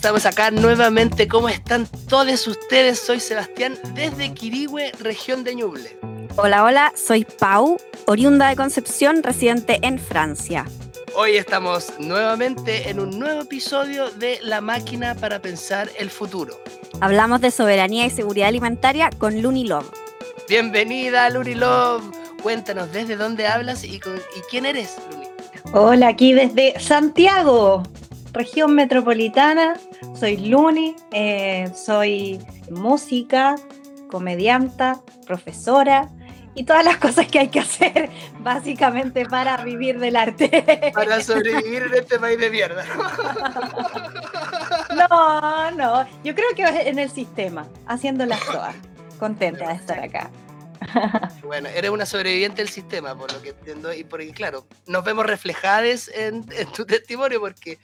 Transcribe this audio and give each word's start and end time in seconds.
estamos 0.00 0.24
acá 0.24 0.50
nuevamente. 0.50 1.28
¿Cómo 1.28 1.50
están 1.50 1.86
todos 2.08 2.46
ustedes? 2.46 2.98
Soy 2.98 3.20
Sebastián 3.20 3.78
desde 3.92 4.32
Quirigüe, 4.32 4.92
región 4.98 5.44
de 5.44 5.54
Ñuble. 5.54 5.98
Hola, 6.36 6.64
hola, 6.64 6.92
soy 6.96 7.26
Pau, 7.26 7.76
oriunda 8.06 8.48
de 8.48 8.56
Concepción, 8.56 9.22
residente 9.22 9.78
en 9.82 9.98
Francia. 9.98 10.64
Hoy 11.14 11.36
estamos 11.36 11.92
nuevamente 11.98 12.88
en 12.88 12.98
un 12.98 13.18
nuevo 13.18 13.42
episodio 13.42 14.10
de 14.12 14.38
La 14.42 14.62
máquina 14.62 15.14
para 15.16 15.42
pensar 15.42 15.90
el 15.98 16.08
futuro. 16.08 16.58
Hablamos 17.02 17.42
de 17.42 17.50
soberanía 17.50 18.06
y 18.06 18.10
seguridad 18.10 18.48
alimentaria 18.48 19.10
con 19.18 19.42
Luni 19.42 19.66
Love. 19.66 19.90
Bienvenida, 20.48 21.28
Luni 21.28 21.56
Love. 21.56 22.04
Cuéntanos 22.42 22.90
desde 22.90 23.16
dónde 23.16 23.46
hablas 23.46 23.84
y, 23.84 23.96
y 23.96 24.00
quién 24.48 24.64
eres, 24.64 24.96
Luni. 25.10 25.26
Hola, 25.74 26.08
aquí 26.08 26.32
desde 26.32 26.80
Santiago, 26.80 27.82
región 28.32 28.74
metropolitana. 28.74 29.74
Soy 30.18 30.36
Luni, 30.36 30.94
eh, 31.12 31.70
soy 31.74 32.40
música, 32.70 33.56
comedianta, 34.10 35.00
profesora 35.26 36.08
y 36.54 36.64
todas 36.64 36.84
las 36.84 36.96
cosas 37.04 37.26
que 37.26 37.38
hay 37.38 37.48
que 37.48 37.60
hacer 37.60 38.10
básicamente 38.40 39.26
para 39.26 39.56
vivir 39.64 39.98
del 39.98 40.16
arte. 40.16 40.92
Para 40.94 41.20
sobrevivir 41.22 41.84
en 41.84 41.94
este 41.94 42.18
país 42.18 42.38
de 42.38 42.50
mierda. 42.50 42.84
No, 44.96 45.70
no, 45.72 46.06
yo 46.24 46.34
creo 46.34 46.48
que 46.56 46.64
en 46.64 46.98
el 46.98 47.10
sistema, 47.10 47.66
haciéndolas 47.86 48.40
todas. 48.44 48.74
Contenta 49.18 49.68
de 49.68 49.74
estar 49.74 50.00
acá. 50.00 50.30
Bueno, 51.44 51.68
eres 51.68 51.90
una 51.90 52.06
sobreviviente 52.06 52.62
del 52.62 52.68
sistema, 52.68 53.16
por 53.16 53.32
lo 53.32 53.42
que 53.42 53.50
entiendo, 53.50 53.92
y 53.92 54.04
porque, 54.04 54.30
claro, 54.32 54.66
nos 54.86 55.04
vemos 55.04 55.26
reflejadas 55.26 56.08
en, 56.08 56.46
en 56.56 56.72
tu 56.72 56.84
testimonio, 56.86 57.40
porque 57.40 57.78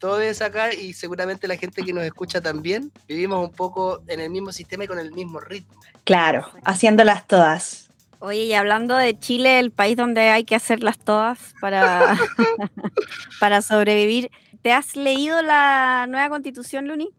todos 0.00 0.40
acá 0.40 0.74
y 0.74 0.94
seguramente 0.94 1.46
la 1.46 1.56
gente 1.56 1.84
que 1.84 1.92
nos 1.92 2.02
escucha 2.02 2.40
también, 2.40 2.90
vivimos 3.06 3.46
un 3.46 3.54
poco 3.54 4.02
en 4.08 4.18
el 4.18 4.30
mismo 4.30 4.50
sistema 4.50 4.84
y 4.84 4.86
con 4.88 4.98
el 4.98 5.12
mismo 5.12 5.38
ritmo. 5.38 5.78
Claro, 6.04 6.50
haciéndolas 6.64 7.26
todas. 7.26 7.90
Oye, 8.18 8.44
y 8.44 8.54
hablando 8.54 8.96
de 8.96 9.18
Chile, 9.18 9.60
el 9.60 9.70
país 9.70 9.96
donde 9.96 10.22
hay 10.22 10.44
que 10.44 10.56
hacerlas 10.56 10.98
todas 10.98 11.54
para, 11.60 12.18
para 13.40 13.62
sobrevivir, 13.62 14.30
¿te 14.62 14.72
has 14.72 14.96
leído 14.96 15.42
la 15.42 16.06
nueva 16.08 16.30
constitución, 16.30 16.88
Luni? 16.88 17.10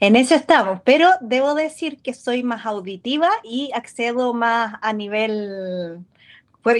En 0.00 0.16
eso 0.16 0.34
estamos, 0.34 0.80
pero 0.84 1.10
debo 1.20 1.54
decir 1.54 2.02
que 2.02 2.12
soy 2.12 2.42
más 2.42 2.66
auditiva 2.66 3.30
y 3.44 3.70
accedo 3.72 4.34
más 4.34 4.74
a 4.82 4.92
nivel 4.92 6.04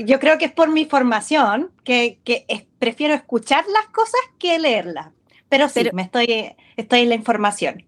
yo 0.05 0.21
creo 0.21 0.37
que 0.37 0.45
es 0.45 0.53
por 0.53 0.69
mi 0.69 0.85
formación 0.85 1.71
que, 1.85 2.19
que 2.25 2.45
prefiero 2.79 3.15
escuchar 3.15 3.65
las 3.73 3.87
cosas 3.87 4.21
que 4.39 4.59
leerlas. 4.59 5.09
Pero 5.51 5.69
sí, 5.69 5.83
me 5.93 6.03
estoy, 6.03 6.55
estoy 6.77 7.01
en 7.01 7.11
la 7.11 7.15
información. 7.17 7.85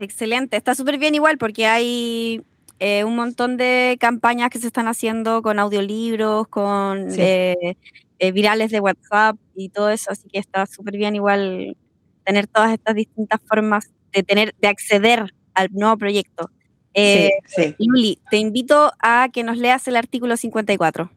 Excelente, 0.00 0.56
está 0.56 0.74
súper 0.74 0.98
bien 0.98 1.14
igual 1.14 1.38
porque 1.38 1.66
hay 1.66 2.42
eh, 2.80 3.04
un 3.04 3.14
montón 3.14 3.56
de 3.56 3.96
campañas 4.00 4.50
que 4.50 4.58
se 4.58 4.66
están 4.66 4.88
haciendo 4.88 5.40
con 5.40 5.58
audiolibros, 5.60 6.48
con 6.48 7.06
eh, 7.16 7.76
eh, 8.18 8.32
virales 8.32 8.72
de 8.72 8.80
WhatsApp 8.80 9.36
y 9.54 9.68
todo 9.68 9.90
eso, 9.90 10.10
así 10.10 10.28
que 10.28 10.40
está 10.40 10.66
súper 10.66 10.96
bien 10.96 11.14
igual 11.14 11.76
tener 12.24 12.48
todas 12.48 12.72
estas 12.72 12.96
distintas 12.96 13.40
formas 13.46 13.92
de 14.12 14.24
tener, 14.24 14.54
de 14.60 14.68
acceder 14.68 15.32
al 15.54 15.68
nuevo 15.72 15.96
proyecto. 15.96 16.50
sí, 16.94 17.30
sí. 17.46 18.18
te 18.28 18.36
invito 18.38 18.92
a 18.98 19.28
que 19.32 19.44
nos 19.44 19.56
leas 19.56 19.86
el 19.86 19.96
artículo 19.96 20.36
54. 20.36 21.10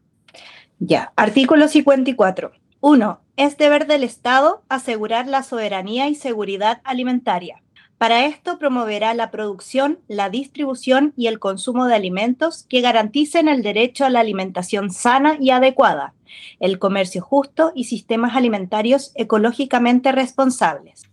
Ya, 0.79 1.11
artículo 1.15 1.67
54. 1.67 2.51
1. 2.79 3.19
Es 3.37 3.57
deber 3.57 3.87
del 3.87 4.03
Estado 4.03 4.61
asegurar 4.69 5.27
la 5.27 5.41
soberanía 5.41 6.09
y 6.09 6.15
seguridad 6.15 6.79
alimentaria. 6.83 7.63
Para 7.97 8.25
esto 8.25 8.59
promoverá 8.59 9.15
la 9.15 9.31
producción, 9.31 9.99
la 10.07 10.29
distribución 10.29 11.11
y 11.17 11.25
el 11.25 11.39
consumo 11.39 11.87
de 11.87 11.95
alimentos 11.95 12.67
que 12.69 12.81
garanticen 12.81 13.47
el 13.47 13.63
derecho 13.63 14.05
a 14.05 14.11
la 14.11 14.19
alimentación 14.19 14.91
sana 14.91 15.37
y 15.39 15.49
adecuada, 15.49 16.13
el 16.59 16.77
comercio 16.77 17.23
justo 17.23 17.71
y 17.73 17.85
sistemas 17.85 18.35
alimentarios 18.35 19.11
ecológicamente 19.15 20.11
responsables. 20.11 21.03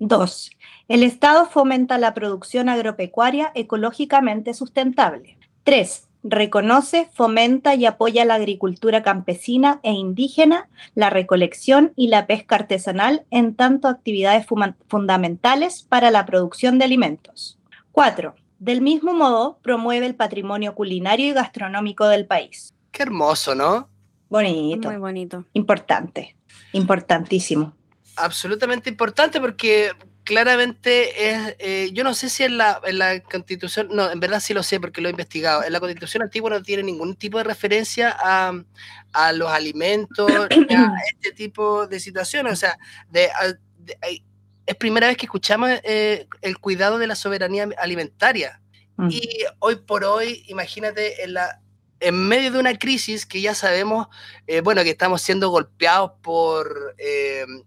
2. 0.00 0.50
El 0.88 1.02
Estado 1.02 1.46
fomenta 1.46 1.96
la 1.96 2.12
producción 2.12 2.68
agropecuaria 2.68 3.50
ecológicamente 3.54 4.52
sustentable. 4.52 5.38
3 5.64 6.07
reconoce, 6.22 7.08
fomenta 7.12 7.74
y 7.74 7.86
apoya 7.86 8.24
la 8.24 8.34
agricultura 8.34 9.02
campesina 9.02 9.80
e 9.82 9.92
indígena, 9.92 10.68
la 10.94 11.10
recolección 11.10 11.92
y 11.96 12.08
la 12.08 12.26
pesca 12.26 12.56
artesanal 12.56 13.24
en 13.30 13.54
tanto 13.54 13.88
actividades 13.88 14.46
fundamentales 14.88 15.82
para 15.82 16.10
la 16.10 16.26
producción 16.26 16.78
de 16.78 16.84
alimentos. 16.84 17.58
4. 17.92 18.34
Del 18.58 18.80
mismo 18.80 19.14
modo, 19.14 19.58
promueve 19.62 20.06
el 20.06 20.14
patrimonio 20.14 20.74
culinario 20.74 21.26
y 21.26 21.32
gastronómico 21.32 22.06
del 22.08 22.26
país. 22.26 22.74
Qué 22.90 23.04
hermoso, 23.04 23.54
¿no? 23.54 23.88
Bonito. 24.28 24.88
Muy 24.90 24.98
bonito. 24.98 25.44
Importante. 25.52 26.36
Importantísimo. 26.72 27.72
Absolutamente 28.16 28.90
importante 28.90 29.40
porque 29.40 29.92
claramente 30.28 31.30
es, 31.30 31.56
eh, 31.58 31.90
yo 31.94 32.04
no 32.04 32.12
sé 32.12 32.28
si 32.28 32.44
en 32.44 32.58
la, 32.58 32.82
en 32.84 32.98
la 32.98 33.18
constitución, 33.22 33.88
no, 33.90 34.10
en 34.10 34.20
verdad 34.20 34.40
sí 34.40 34.52
lo 34.52 34.62
sé 34.62 34.78
porque 34.78 35.00
lo 35.00 35.08
he 35.08 35.10
investigado, 35.10 35.64
en 35.64 35.72
la 35.72 35.80
constitución 35.80 36.22
antigua 36.22 36.50
no 36.50 36.62
tiene 36.62 36.82
ningún 36.82 37.16
tipo 37.16 37.38
de 37.38 37.44
referencia 37.44 38.14
a, 38.14 38.52
a 39.14 39.32
los 39.32 39.50
alimentos, 39.50 40.30
a 40.30 40.46
este 41.14 41.32
tipo 41.32 41.86
de 41.86 41.98
situaciones, 41.98 42.52
o 42.52 42.56
sea, 42.56 42.78
de, 43.08 43.30
es 44.66 44.76
primera 44.76 45.06
vez 45.06 45.16
que 45.16 45.24
escuchamos 45.24 45.70
eh, 45.82 46.26
el 46.42 46.58
cuidado 46.58 46.98
de 46.98 47.06
la 47.06 47.16
soberanía 47.16 47.66
alimentaria. 47.78 48.60
Mm. 48.98 49.08
Y 49.10 49.22
hoy 49.60 49.76
por 49.76 50.04
hoy, 50.04 50.44
imagínate, 50.48 51.24
en 51.24 51.32
la, 51.32 51.62
en 52.00 52.28
medio 52.28 52.52
de 52.52 52.58
una 52.58 52.76
crisis 52.76 53.24
que 53.24 53.40
ya 53.40 53.54
sabemos, 53.54 54.08
eh, 54.46 54.60
bueno, 54.60 54.82
que 54.82 54.90
estamos 54.90 55.22
siendo 55.22 55.48
golpeados 55.48 56.12
por 56.20 56.96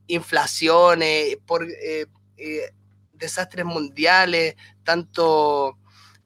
inflaciones, 0.05 1.37
por 1.47 1.67
eh, 1.67 2.05
desastres 3.21 3.65
mundiales, 3.65 4.55
tanto 4.83 5.77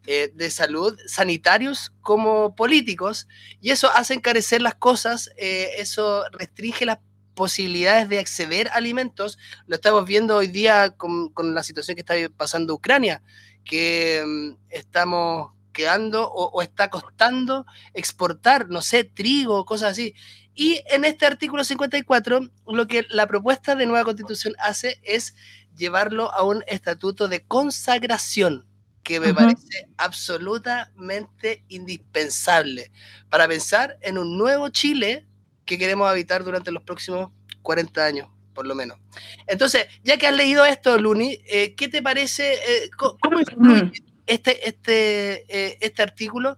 eh, 0.07 0.31
de 0.33 0.49
salud, 0.49 0.97
sanitarios 1.07 1.91
como 2.01 2.55
políticos, 2.55 3.27
y 3.61 3.71
eso 3.71 3.91
hace 3.91 4.13
encarecer 4.13 4.61
las 4.61 4.75
cosas, 4.75 5.31
eh, 5.37 5.71
eso 5.77 6.23
restringe 6.31 6.85
las 6.85 6.99
posibilidades 7.33 8.07
de 8.07 8.19
acceder 8.19 8.69
a 8.69 8.75
alimentos. 8.75 9.37
Lo 9.67 9.75
estamos 9.75 10.05
viendo 10.05 10.37
hoy 10.37 10.47
día 10.47 10.91
con, 10.91 11.31
la 11.53 11.63
situación 11.63 11.95
que 11.95 12.01
está 12.01 12.15
pasando 12.35 12.73
Ucrania, 12.73 13.21
que 13.63 14.23
mm, 14.25 14.57
estamos 14.69 15.51
quedando 15.73 16.31
o, 16.31 16.51
o, 16.51 16.61
está 16.61 16.89
costando 16.89 17.65
exportar, 17.93 18.69
no 18.69 18.81
sé, 18.81 19.03
trigo, 19.03 19.65
cosas 19.65 19.91
así. 19.91 20.15
Y 20.53 20.81
en 20.85 21.03
este 21.03 21.25
artículo 21.25 21.65
54, 21.65 22.49
lo 22.67 22.87
que 22.87 23.05
la 23.09 23.27
propuesta 23.27 23.75
de 23.75 23.85
nueva 23.85 24.05
constitución 24.05 24.53
hace 24.59 24.99
es 25.03 25.35
llevarlo 25.75 26.33
a 26.33 26.43
un 26.43 26.63
estatuto 26.67 27.27
de 27.27 27.43
consagración 27.43 28.65
que 29.05 29.19
me 29.19 29.35
parece 29.35 29.87
absolutamente 29.97 31.63
indispensable 31.69 32.91
para 33.29 33.47
pensar 33.47 33.97
en 34.01 34.17
un 34.17 34.35
nuevo 34.35 34.69
Chile 34.69 35.27
que 35.63 35.77
queremos 35.77 36.09
habitar 36.09 36.43
durante 36.43 36.71
los 36.71 36.81
próximos 36.81 37.29
40 37.61 38.03
años, 38.03 38.27
por 38.55 38.65
lo 38.65 38.73
menos. 38.73 38.97
Entonces, 39.45 39.85
ya 40.03 40.17
que 40.17 40.25
has 40.25 40.35
leído 40.35 40.65
esto, 40.65 40.97
Luni, 40.97 41.39
eh, 41.45 41.75
¿qué 41.75 41.87
te 41.87 42.01
parece? 42.01 42.53
Eh, 42.55 42.89
¿Cómo 42.97 43.39
influye 43.39 44.03
este, 44.25 44.67
este, 44.67 45.45
eh, 45.49 45.77
este 45.81 46.01
artículo 46.01 46.57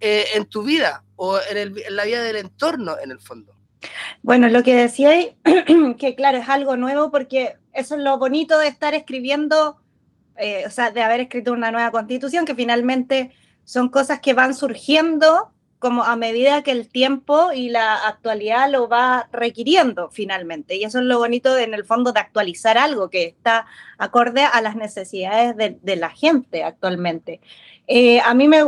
en 0.00 0.46
tu 0.46 0.62
vida 0.62 1.02
o 1.16 1.40
en, 1.50 1.76
en 1.76 1.96
la 1.96 2.04
vida 2.04 2.22
del 2.22 2.36
entorno, 2.36 2.96
en 3.02 3.10
el 3.10 3.18
fondo? 3.18 3.57
Bueno, 4.22 4.48
lo 4.48 4.62
que 4.62 4.74
decía 4.74 5.10
ahí, 5.10 5.36
que 5.98 6.14
claro, 6.14 6.38
es 6.38 6.48
algo 6.48 6.76
nuevo 6.76 7.10
porque 7.10 7.56
eso 7.72 7.96
es 7.96 8.02
lo 8.02 8.18
bonito 8.18 8.58
de 8.58 8.68
estar 8.68 8.94
escribiendo, 8.94 9.80
eh, 10.36 10.64
o 10.66 10.70
sea, 10.70 10.90
de 10.90 11.02
haber 11.02 11.20
escrito 11.20 11.52
una 11.52 11.70
nueva 11.70 11.90
constitución, 11.90 12.44
que 12.44 12.54
finalmente 12.54 13.32
son 13.64 13.88
cosas 13.88 14.20
que 14.20 14.34
van 14.34 14.54
surgiendo 14.54 15.52
como 15.78 16.02
a 16.02 16.16
medida 16.16 16.62
que 16.62 16.72
el 16.72 16.88
tiempo 16.88 17.52
y 17.52 17.68
la 17.70 18.08
actualidad 18.08 18.70
lo 18.70 18.88
va 18.88 19.28
requiriendo 19.32 20.10
finalmente. 20.10 20.76
Y 20.76 20.84
eso 20.84 20.98
es 20.98 21.04
lo 21.04 21.18
bonito 21.18 21.56
en 21.56 21.72
el 21.72 21.84
fondo 21.84 22.12
de 22.12 22.20
actualizar 22.20 22.78
algo 22.78 23.10
que 23.10 23.26
está 23.26 23.66
acorde 23.96 24.42
a 24.42 24.60
las 24.60 24.74
necesidades 24.74 25.56
de, 25.56 25.96
la 25.96 26.10
gente 26.10 26.64
actualmente. 26.64 27.40
Eh, 27.90 28.20
a 28.20 28.34
mí 28.34 28.48
me, 28.48 28.64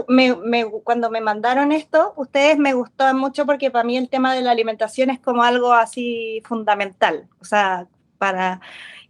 cuando 0.83 1.11
me 1.11 1.21
mandaron 1.21 1.73
esto, 1.73 2.15
ustedes 2.17 2.59
me 2.59 2.73
gustó 2.73 3.13
mucho 3.15 3.45
porque 3.45 3.71
para 3.71 3.85
mí 3.85 3.97
el 3.97 4.09
tema 4.09 4.35
de 4.35 4.41
la 4.41 4.51
alimentación 4.51 5.11
es 5.11 5.21
como 5.21 5.43
algo 5.43 5.73
así 5.73 6.43
fundamental. 6.47 7.29
O 7.41 7.45
sea, 7.45 7.87
para 8.19 8.61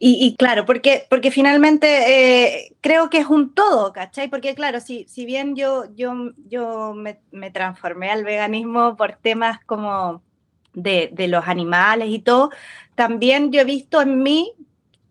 y, 0.03 0.35
claro, 0.37 0.65
porque, 0.65 1.07
porque 1.11 1.31
finalmente 1.31 2.55
eh, 2.57 2.75
creo 2.81 3.11
que 3.11 3.19
es 3.19 3.27
un 3.27 3.53
todo, 3.53 3.93
¿cachai? 3.93 4.29
Porque 4.29 4.55
claro, 4.55 4.81
si, 4.81 5.05
si 5.09 5.27
bien 5.27 5.55
yo, 5.57 5.95
yo, 5.95 6.33
yo 6.49 6.95
me, 6.95 7.21
me 7.33 7.51
transformé 7.51 8.11
al 8.11 8.25
veganismo 8.25 8.97
por 8.97 9.13
temas 9.17 9.63
como 9.67 10.23
de, 10.73 11.11
de, 11.13 11.29
los 11.29 11.47
animales 11.47 12.09
y 12.09 12.21
todo, 12.21 12.49
también 12.95 13.53
yo 13.53 13.61
he 13.61 13.65
visto 13.65 14.01
en 14.01 14.23
mí 14.23 14.55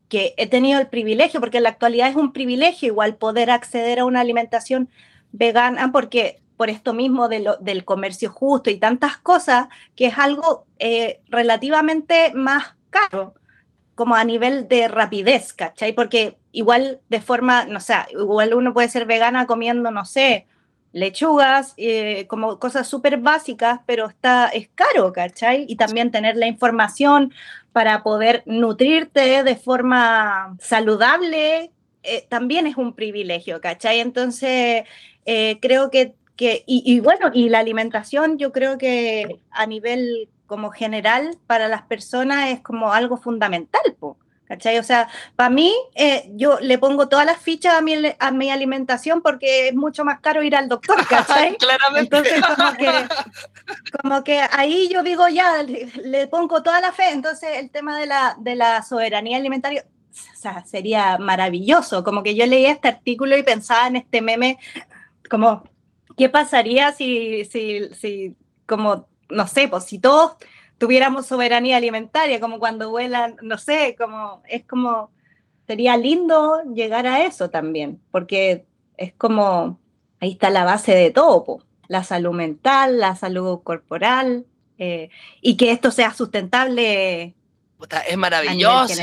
que 0.09 0.33
he 0.37 0.47
tenido 0.47 0.79
el 0.79 0.87
privilegio, 0.87 1.39
porque 1.39 1.57
en 1.57 1.63
la 1.63 1.69
actualidad 1.69 2.09
es 2.09 2.15
un 2.15 2.33
privilegio 2.33 2.87
igual 2.87 3.15
poder 3.15 3.51
acceder 3.51 3.99
a 3.99 4.05
una 4.05 4.21
alimentación 4.21 4.89
vegana, 5.31 5.91
porque 5.91 6.41
por 6.57 6.69
esto 6.69 6.93
mismo 6.93 7.29
del 7.29 7.85
comercio 7.85 8.29
justo 8.31 8.69
y 8.69 8.77
tantas 8.77 9.17
cosas, 9.17 9.69
que 9.95 10.07
es 10.07 10.17
algo 10.17 10.65
eh, 10.77 11.21
relativamente 11.29 12.33
más 12.33 12.75
caro, 12.89 13.33
como 13.95 14.15
a 14.15 14.23
nivel 14.25 14.67
de 14.67 14.87
rapidez, 14.87 15.53
¿cachai? 15.53 15.93
Porque 15.93 16.37
igual 16.51 16.99
de 17.09 17.21
forma, 17.21 17.65
no 17.65 17.79
sé, 17.79 17.95
igual 18.11 18.53
uno 18.53 18.73
puede 18.73 18.89
ser 18.89 19.05
vegana 19.05 19.45
comiendo, 19.45 19.91
no 19.91 20.03
sé, 20.03 20.47
lechugas, 20.91 21.73
eh, 21.77 22.25
como 22.27 22.59
cosas 22.59 22.87
súper 22.87 23.17
básicas, 23.17 23.79
pero 23.85 24.07
está, 24.07 24.47
es 24.47 24.69
caro, 24.73 25.13
¿cachai? 25.13 25.65
Y 25.67 25.75
también 25.75 26.11
tener 26.11 26.35
la 26.35 26.47
información 26.47 27.33
para 27.71 28.03
poder 28.03 28.43
nutrirte 28.45 29.43
de 29.43 29.55
forma 29.55 30.55
saludable, 30.59 31.71
eh, 32.03 32.25
también 32.29 32.65
es 32.65 32.77
un 32.77 32.93
privilegio, 32.93 33.61
¿cachai? 33.61 33.99
Entonces, 33.99 34.83
eh, 35.25 35.59
creo 35.61 35.91
que, 35.91 36.15
que 36.35 36.63
y, 36.65 36.99
bueno, 37.01 37.29
y 37.33 37.49
la 37.49 37.59
alimentación 37.59 38.37
yo 38.37 38.51
creo 38.51 38.77
que 38.77 39.39
a 39.51 39.65
nivel 39.65 40.29
como 40.47 40.71
general 40.71 41.37
para 41.45 41.67
las 41.67 41.83
personas 41.83 42.49
es 42.49 42.61
como 42.61 42.93
algo 42.93 43.17
fundamental. 43.17 43.81
¿Cachai? 44.49 44.79
O 44.79 44.83
sea, 44.83 45.07
para 45.35 45.51
mí, 45.51 45.75
eh, 45.93 46.27
yo 46.31 46.59
le 46.59 46.79
pongo 46.79 47.07
todas 47.07 47.23
las 47.23 47.37
fichas 47.37 47.75
a 47.75 47.81
mi, 47.81 47.93
a 48.17 48.31
mi 48.31 48.49
alimentación 48.49 49.21
porque 49.21 49.67
es 49.67 49.75
mucho 49.75 50.03
más 50.03 50.21
caro 50.21 50.41
ir 50.41 50.55
al 50.55 50.67
doctor, 50.67 50.97
¿cachai? 51.07 51.55
Claramente. 51.57 52.17
Entonces, 52.17 52.41
como 52.43 52.73
que, 52.73 52.91
como 54.01 54.23
que 54.23 54.41
ahí 54.51 54.89
yo 54.91 55.03
digo, 55.03 55.27
ya, 55.27 55.61
le, 55.61 56.27
pongo 56.29 56.63
toda 56.63 56.81
la 56.81 56.91
fe. 56.91 57.11
Entonces, 57.11 57.59
el 57.59 57.69
tema 57.69 57.99
de 57.99 58.07
la, 58.07 58.35
de 58.39 58.55
la 58.55 58.81
soberanía 58.81 59.37
alimentaria, 59.37 59.85
o 60.11 60.35
sea, 60.35 60.65
sería 60.65 61.19
maravilloso. 61.19 62.03
Como 62.03 62.23
que 62.23 62.33
yo 62.33 62.47
leí 62.47 62.65
este 62.65 62.87
artículo 62.87 63.37
y 63.37 63.43
pensaba 63.43 63.85
en 63.85 63.97
este 63.97 64.19
meme, 64.19 64.57
como, 65.29 65.61
¿qué 66.17 66.27
pasaría 66.27 66.91
si, 66.91 67.45
si, 67.45 67.87
si 67.93 68.35
como, 68.65 69.07
no 69.29 69.45
sé, 69.45 69.67
pues 69.67 69.83
si 69.83 69.99
todos 69.99 70.37
tuviéramos 70.79 71.27
soberanía 71.27 71.77
alimentaria, 71.77 72.39
como 72.39 72.57
cuando 72.57 72.89
vuelan, 72.89 73.35
no 73.43 73.57
sé, 73.59 73.95
como 73.99 74.41
es 74.47 74.65
como, 74.65 75.11
sería 75.67 75.95
lindo 75.97 76.63
llegar 76.73 77.05
a 77.05 77.23
eso 77.25 77.49
también, 77.51 78.01
porque 78.09 78.65
es 78.97 79.13
como, 79.13 79.79
ahí 80.19 80.31
está 80.31 80.49
la 80.49 80.63
base 80.63 80.95
de 80.95 81.11
todo, 81.11 81.59
la 81.87 82.03
salud 82.03 82.33
mental, 82.33 82.99
la 82.99 83.15
salud 83.15 83.61
corporal, 83.61 84.45
eh, 84.77 85.09
y 85.41 85.57
que 85.57 85.71
esto 85.71 85.91
sea 85.91 86.13
sustentable. 86.13 87.35
es 88.07 88.17
maravilloso, 88.17 88.93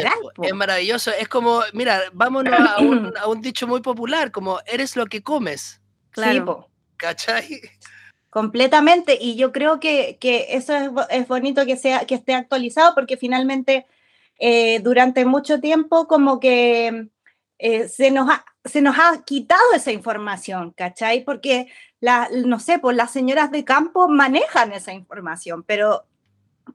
es 0.43 0.55
maravilloso. 0.55 1.11
Es 1.11 1.29
como, 1.29 1.61
mira, 1.75 2.01
vámonos 2.15 2.55
a 2.59 2.79
un, 2.81 3.13
a 3.17 3.29
un, 3.29 3.43
dicho 3.43 3.67
muy 3.67 3.83
popular, 3.83 4.33
como 4.33 4.61
eres 4.67 4.97
lo 4.97 5.07
que 5.07 5.23
comes. 5.23 5.81
Claro. 6.11 6.71
¿Cachai? 6.97 7.61
Completamente 8.37 9.17
y 9.19 9.35
yo 9.37 9.51
creo 9.51 9.81
que, 9.81 10.19
que 10.21 10.49
eso 10.51 10.77
es, 10.77 10.91
es, 11.09 11.27
bonito 11.27 11.65
que, 11.65 11.79
sea, 11.79 12.05
que 12.05 12.17
esté 12.17 12.35
actualizado 12.35 12.95
porque 12.95 13.17
finalmente 13.17 13.87
eh, 14.39 14.81
durante 14.81 15.25
mucho 15.25 15.59
tiempo 15.59 16.07
como 16.07 16.39
que 16.39 17.09
eh, 17.57 17.89
se, 17.89 18.11
nos 18.11 18.29
ha, 18.29 18.45
se 18.63 18.83
nos 18.83 18.99
ha 18.99 19.25
quitado 19.25 19.73
esa 19.75 19.91
información, 19.91 20.73
¿cachai? 20.73 21.25
Porque, 21.25 21.69
la, 21.99 22.29
no 22.45 22.61
sé, 22.61 22.79
pues 22.79 22.95
las 22.95 23.11
señoras 23.11 23.51
de 23.53 23.65
campo 23.65 24.07
manejan 24.07 24.75
esa 24.75 24.93
información, 24.93 25.65
pero, 25.67 26.05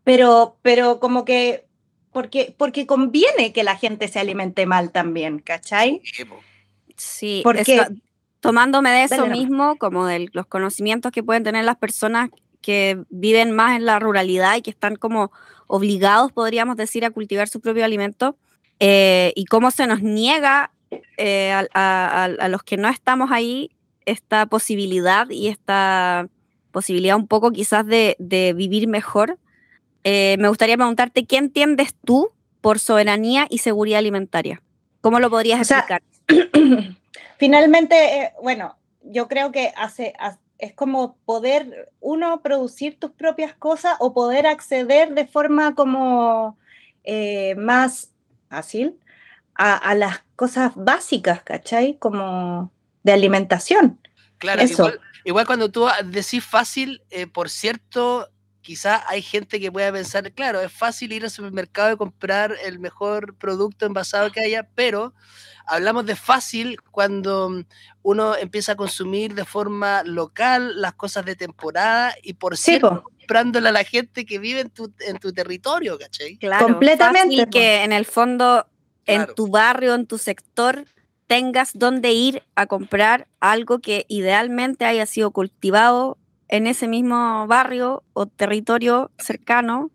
pero, 0.03 0.57
pero 0.63 0.99
como 0.99 1.25
que, 1.25 1.67
porque, 2.11 2.55
porque 2.57 2.87
conviene 2.87 3.53
que 3.53 3.63
la 3.63 3.75
gente 3.77 4.07
se 4.07 4.19
alimente 4.19 4.65
mal 4.65 4.91
también, 4.91 5.37
¿cachai? 5.37 6.01
Sí, 6.97 7.41
porque 7.43 7.85
tomándome 8.41 8.89
de 8.89 9.03
eso 9.03 9.27
mismo, 9.27 9.77
como 9.77 10.05
de 10.05 10.29
los 10.33 10.47
conocimientos 10.47 11.11
que 11.11 11.23
pueden 11.23 11.43
tener 11.43 11.63
las 11.63 11.77
personas 11.77 12.29
que 12.61 13.03
viven 13.09 13.51
más 13.51 13.77
en 13.77 13.85
la 13.85 13.99
ruralidad 13.99 14.57
y 14.57 14.61
que 14.61 14.71
están 14.71 14.95
como 14.95 15.31
obligados, 15.67 16.31
podríamos 16.31 16.75
decir, 16.75 17.05
a 17.05 17.11
cultivar 17.11 17.47
su 17.47 17.61
propio 17.61 17.85
alimento, 17.85 18.35
eh, 18.79 19.31
y 19.35 19.45
cómo 19.45 19.71
se 19.71 19.88
nos 19.88 20.01
niega 20.01 20.71
eh, 21.17 21.53
a, 21.73 22.47
los 22.49 22.63
que 22.63 22.77
no 22.77 22.89
estamos 22.89 23.31
ahí 23.31 23.71
esta 24.05 24.47
posibilidad 24.47 25.29
y 25.29 25.47
esta 25.47 26.27
posibilidad 26.71 27.15
un 27.15 27.27
poco 27.27 27.51
quizás 27.51 27.85
de, 27.85 28.15
vivir 28.55 28.88
mejor. 28.88 29.38
Eh, 30.03 30.35
me 30.39 30.49
gustaría 30.49 30.77
preguntarte, 30.77 31.25
¿qué 31.25 31.38
entiendes 31.38 31.93
tú 32.03 32.31
por 32.59 32.79
soberanía 32.79 33.45
y 33.49 33.59
seguridad 33.59 33.99
alimentaria? 33.99 34.61
¿Cómo 34.99 35.19
lo 35.19 35.29
podrías 35.29 35.61
explicar? 35.61 36.01
Finalmente, 37.41 37.95
eh, 37.95 38.33
bueno, 38.43 38.77
yo 39.01 39.27
creo 39.27 39.51
que 39.51 39.73
hace, 39.75 40.13
es 40.59 40.73
como 40.73 41.17
poder 41.25 41.91
uno 41.99 42.43
producir 42.43 42.99
tus 42.99 43.09
propias 43.09 43.55
cosas 43.55 43.95
o 43.97 44.13
poder 44.13 44.45
acceder 44.45 45.15
de 45.15 45.25
forma 45.25 45.73
como 45.73 46.59
eh, 47.03 47.55
más 47.55 48.11
fácil 48.47 48.99
a, 49.55 49.95
las 49.95 50.21
cosas 50.35 50.73
básicas, 50.75 51.41
¿cachai? 51.41 51.97
Como 51.97 52.71
de 53.01 53.11
alimentación. 53.11 53.99
Claro, 54.38 54.61
Igual, 55.23 55.47
cuando 55.47 55.71
tú 55.71 55.88
decís 56.05 56.45
fácil, 56.45 57.01
eh, 57.09 57.25
por 57.25 57.49
cierto, 57.49 58.29
quizá 58.61 59.03
hay 59.09 59.23
gente 59.23 59.59
que 59.59 59.71
pueda 59.71 59.91
pensar, 59.91 60.31
claro, 60.31 60.61
es 60.61 60.71
fácil 60.71 61.11
ir 61.11 61.23
al 61.23 61.31
supermercado 61.31 61.91
y 61.91 61.97
comprar 61.97 62.55
el 62.63 62.77
mejor 62.77 63.35
producto 63.35 63.88
envasado 63.88 64.31
que 64.31 64.41
haya, 64.41 64.69
pero 64.75 65.15
hablamos 65.65 66.05
de 66.05 66.15
fácil 66.15 66.81
cuando 66.91 67.63
uno 68.03 68.35
empieza 68.35 68.73
a 68.73 68.75
consumir 68.75 69.33
de 69.33 69.45
forma 69.45 70.03
local 70.03 70.81
las 70.81 70.93
cosas 70.93 71.25
de 71.25 71.35
temporada 71.35 72.13
y 72.23 72.33
por 72.33 72.57
cierto, 72.57 73.03
comprándole 73.03 73.69
a 73.69 73.71
la 73.71 73.83
gente 73.83 74.25
que 74.25 74.39
vive 74.39 74.61
en 74.61 74.69
tu, 74.69 74.91
en 74.99 75.17
tu 75.17 75.31
territorio, 75.31 75.97
¿cachai? 75.97 76.37
Claro, 76.37 76.65
completamente. 76.65 77.49
que 77.49 77.83
en 77.83 77.93
el 77.93 78.05
fondo, 78.05 78.65
en 79.05 79.27
tu 79.35 79.47
barrio, 79.47 79.95
en 79.95 80.05
tu 80.05 80.17
sector, 80.17 80.85
tengas 81.27 81.71
donde 81.73 82.11
ir 82.11 82.43
a 82.55 82.65
comprar 82.65 83.27
algo 83.39 83.79
que 83.79 84.05
idealmente 84.09 84.85
haya 84.85 85.05
sido 85.05 85.31
cultivado 85.31 86.17
en 86.50 86.67
ese 86.67 86.88
mismo 86.88 87.47
barrio 87.47 88.03
o 88.13 88.25
territorio 88.25 89.12
cercano. 89.17 89.91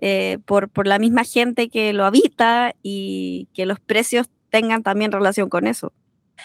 Eh, 0.00 0.38
por, 0.44 0.68
por 0.68 0.86
la 0.86 1.00
misma 1.00 1.24
gente 1.24 1.68
que 1.68 1.92
lo 1.92 2.04
habita 2.04 2.72
y 2.84 3.48
que 3.52 3.66
los 3.66 3.80
precios 3.80 4.30
tengan 4.50 4.82
también 4.82 5.12
relación 5.12 5.48
con 5.48 5.66
eso. 5.66 5.92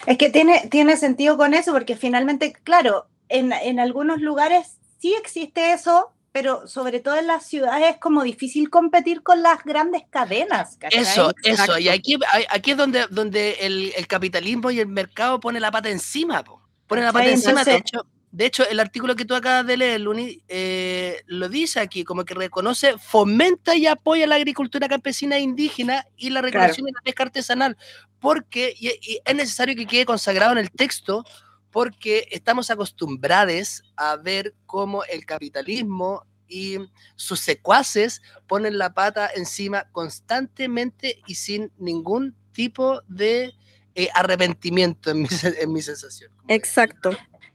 Es 0.07 0.17
que 0.17 0.29
tiene, 0.29 0.67
tiene 0.69 0.97
sentido 0.97 1.37
con 1.37 1.53
eso, 1.53 1.71
porque 1.71 1.95
finalmente, 1.95 2.53
claro, 2.63 3.07
en, 3.29 3.53
en 3.53 3.79
algunos 3.79 4.21
lugares 4.21 4.77
sí 4.99 5.13
existe 5.13 5.73
eso, 5.73 6.11
pero 6.31 6.67
sobre 6.67 6.99
todo 6.99 7.17
en 7.17 7.27
las 7.27 7.45
ciudades 7.45 7.91
es 7.91 7.97
como 7.97 8.23
difícil 8.23 8.69
competir 8.69 9.21
con 9.21 9.43
las 9.43 9.63
grandes 9.63 10.01
cadenas. 10.09 10.77
Eso, 10.89 11.31
eso, 11.43 11.77
y 11.77 11.89
aquí, 11.89 12.17
aquí 12.49 12.71
es 12.71 12.77
donde, 12.77 13.05
donde 13.09 13.57
el, 13.61 13.93
el, 13.95 14.07
capitalismo 14.07 14.71
y 14.71 14.79
el 14.79 14.87
mercado 14.87 15.39
pone 15.39 15.59
la 15.59 15.71
pata 15.71 15.89
encima, 15.89 16.43
pone 16.87 17.03
la 17.03 17.13
pata 17.13 17.29
encima, 17.29 17.63
de 17.63 17.75
hecho, 17.75 18.05
de 18.33 18.47
hecho, 18.47 18.67
el 18.67 18.79
artículo 18.79 19.15
que 19.15 19.25
tú 19.25 19.35
acabas 19.35 19.67
de 19.67 19.77
leer, 19.77 20.01
Luni, 20.01 20.41
eh, 20.47 21.21
lo 21.27 21.49
dice 21.49 21.79
aquí, 21.79 22.03
como 22.03 22.25
que 22.25 22.33
reconoce, 22.33 22.97
fomenta 22.97 23.75
y 23.75 23.85
apoya 23.85 24.25
la 24.25 24.33
agricultura 24.33 24.89
campesina 24.89 25.37
e 25.37 25.41
indígena 25.41 26.07
y 26.17 26.31
la 26.31 26.41
recreación 26.41 26.87
de 26.87 26.93
la 26.93 27.01
pesca 27.01 27.21
artesanal, 27.21 27.77
porque 28.19 28.75
es 29.23 29.35
necesario 29.35 29.75
que 29.75 29.85
quede 29.85 30.05
consagrado 30.05 30.51
en 30.53 30.57
el 30.57 30.71
texto, 30.71 31.23
porque 31.69 32.27
estamos 32.31 32.71
acostumbrados 32.71 33.83
a 33.97 34.15
ver 34.15 34.55
cómo 34.65 35.03
el 35.03 35.27
capitalismo 35.27 36.25
y 36.47 36.79
sus 37.15 37.39
secuaces 37.39 38.23
ponen 38.47 38.79
la 38.79 38.95
pata 38.95 39.29
encima 39.35 39.85
constantemente 39.91 41.21
y 41.27 41.35
sin 41.35 41.71
ningún 41.77 42.35
tipo 42.51 43.03
de 43.07 43.53
eh, 43.93 44.09
arrepentimiento 44.15 45.11
en 45.11 45.21
mi, 45.21 45.27
en 45.61 45.71
mi 45.71 45.83
sensación. 45.83 46.31
Exacto. 46.47 47.11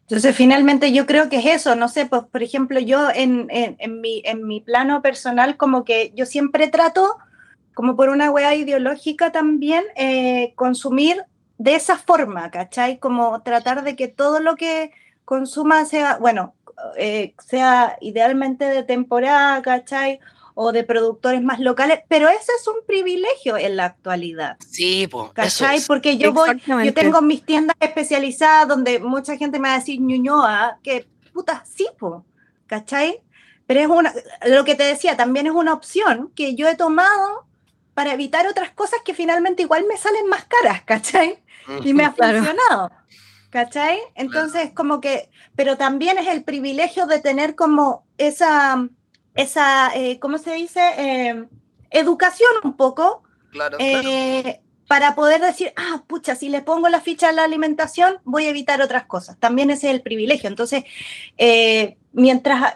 Entonces, 0.09 0.35
finalmente 0.35 0.91
yo 0.91 1.05
creo 1.05 1.29
que 1.29 1.37
es 1.37 1.45
eso, 1.45 1.77
no 1.77 1.87
sé, 1.87 2.07
pues 2.07 2.23
por 2.33 2.43
ejemplo, 2.43 2.81
yo 2.81 3.11
en, 3.15 3.47
en, 3.51 4.01
mi, 4.01 4.23
en 4.25 4.47
mi 4.47 4.63
plano 4.63 5.03
personal, 5.03 5.59
como 5.59 5.85
que 5.85 6.13
yo 6.15 6.25
siempre 6.25 6.69
trato, 6.69 7.19
como 7.75 7.95
por 7.95 8.09
una 8.09 8.31
hueá 8.31 8.55
ideológica 8.55 9.33
también, 9.33 9.85
eh, 9.97 10.55
consumir 10.57 11.25
de 11.59 11.75
esa 11.75 11.99
forma, 11.99 12.51
¿cachai? 12.51 12.99
Como 12.99 13.43
tratar 13.43 13.85
de 13.85 13.97
que 13.97 14.09
todo 14.09 14.41
lo 14.41 14.57
que 14.57 14.93
consuma 15.27 15.85
sea, 15.85 16.17
bueno, 16.17 16.55
eh, 16.97 17.35
sea 17.47 17.99
idealmente 18.01 18.65
de 18.65 18.85
temporada, 18.85 19.61
¿cachai? 19.61 20.21
O 20.61 20.73
de 20.73 20.83
productores 20.83 21.41
más 21.41 21.61
locales, 21.61 22.01
pero 22.09 22.29
ese 22.29 22.51
es 22.59 22.67
un 22.67 22.85
privilegio 22.85 23.57
en 23.57 23.77
la 23.77 23.85
actualidad. 23.85 24.57
Sí, 24.69 25.07
pues. 25.07 25.31
¿Cachai? 25.33 25.81
Porque 25.87 26.19
yo 26.19 26.33
voy, 26.33 26.61
yo 26.85 26.93
tengo 26.93 27.23
mis 27.23 27.45
tiendas 27.45 27.77
especializadas 27.79 28.67
donde 28.67 28.99
mucha 28.99 29.37
gente 29.37 29.61
me 29.61 29.69
va 29.69 29.77
a 29.77 29.79
decir 29.79 30.01
ñuñoa, 30.01 30.81
que 30.83 31.07
puta, 31.33 31.63
sí, 31.65 31.87
po, 31.97 32.25
¿cachai? 32.67 33.21
Pero 33.69 33.79
es 33.79 33.87
una, 33.87 34.13
lo 34.49 34.65
que 34.65 34.75
te 34.75 34.83
decía, 34.83 35.17
también 35.17 35.47
es 35.47 35.53
una 35.53 35.73
opción 35.73 36.33
que 36.35 36.57
yo 36.57 36.69
he 36.69 36.75
tomado 36.75 37.47
para 37.95 38.13
evitar 38.13 38.49
otras 38.49 38.73
cosas 38.73 38.99
que 39.05 39.15
finalmente 39.15 39.63
igual 39.63 39.85
me 39.89 39.97
salen 39.97 40.27
más 40.27 40.45
caras, 40.47 40.83
¿cachai? 40.83 41.39
Y 41.85 41.95
me 41.95 42.05
ha 42.05 42.11
funcionado. 42.11 42.91
¿Cachai? 43.51 44.01
Entonces, 44.17 44.73
como 44.75 45.01
que, 45.01 45.31
pero 45.55 45.77
también 45.77 46.19
es 46.19 46.27
el 46.27 46.43
privilegio 46.43 47.07
de 47.07 47.21
tener 47.21 47.55
como 47.55 48.05
esa, 48.19 48.89
esa 49.35 49.91
eh, 49.95 50.19
¿cómo 50.19 50.39
se 50.39 50.55
dice? 50.55 50.81
Eh, 50.97 51.45
educación 51.91 52.51
un 52.65 52.77
poco. 52.77 53.23
Claro, 53.51 53.77
eh, 53.81 54.61
Para 54.87 55.15
poder 55.15 55.41
decir, 55.41 55.73
ah, 55.77 56.03
pucha, 56.07 56.35
si 56.35 56.49
le 56.49 56.63
pongo 56.63 56.89
la 56.89 57.01
ficha 57.01 57.29
a 57.29 57.33
la 57.33 57.45
alimentación, 57.45 58.19
voy 58.25 58.47
a 58.47 58.51
evitar 58.51 58.81
otras 58.83 59.05
cosas. 59.05 59.39
También 59.39 59.71
ese 59.71 59.89
es 59.89 59.95
el 59.95 60.03
privilegio. 60.03 60.49
Entonces, 60.49 60.85
mientras 62.13 62.75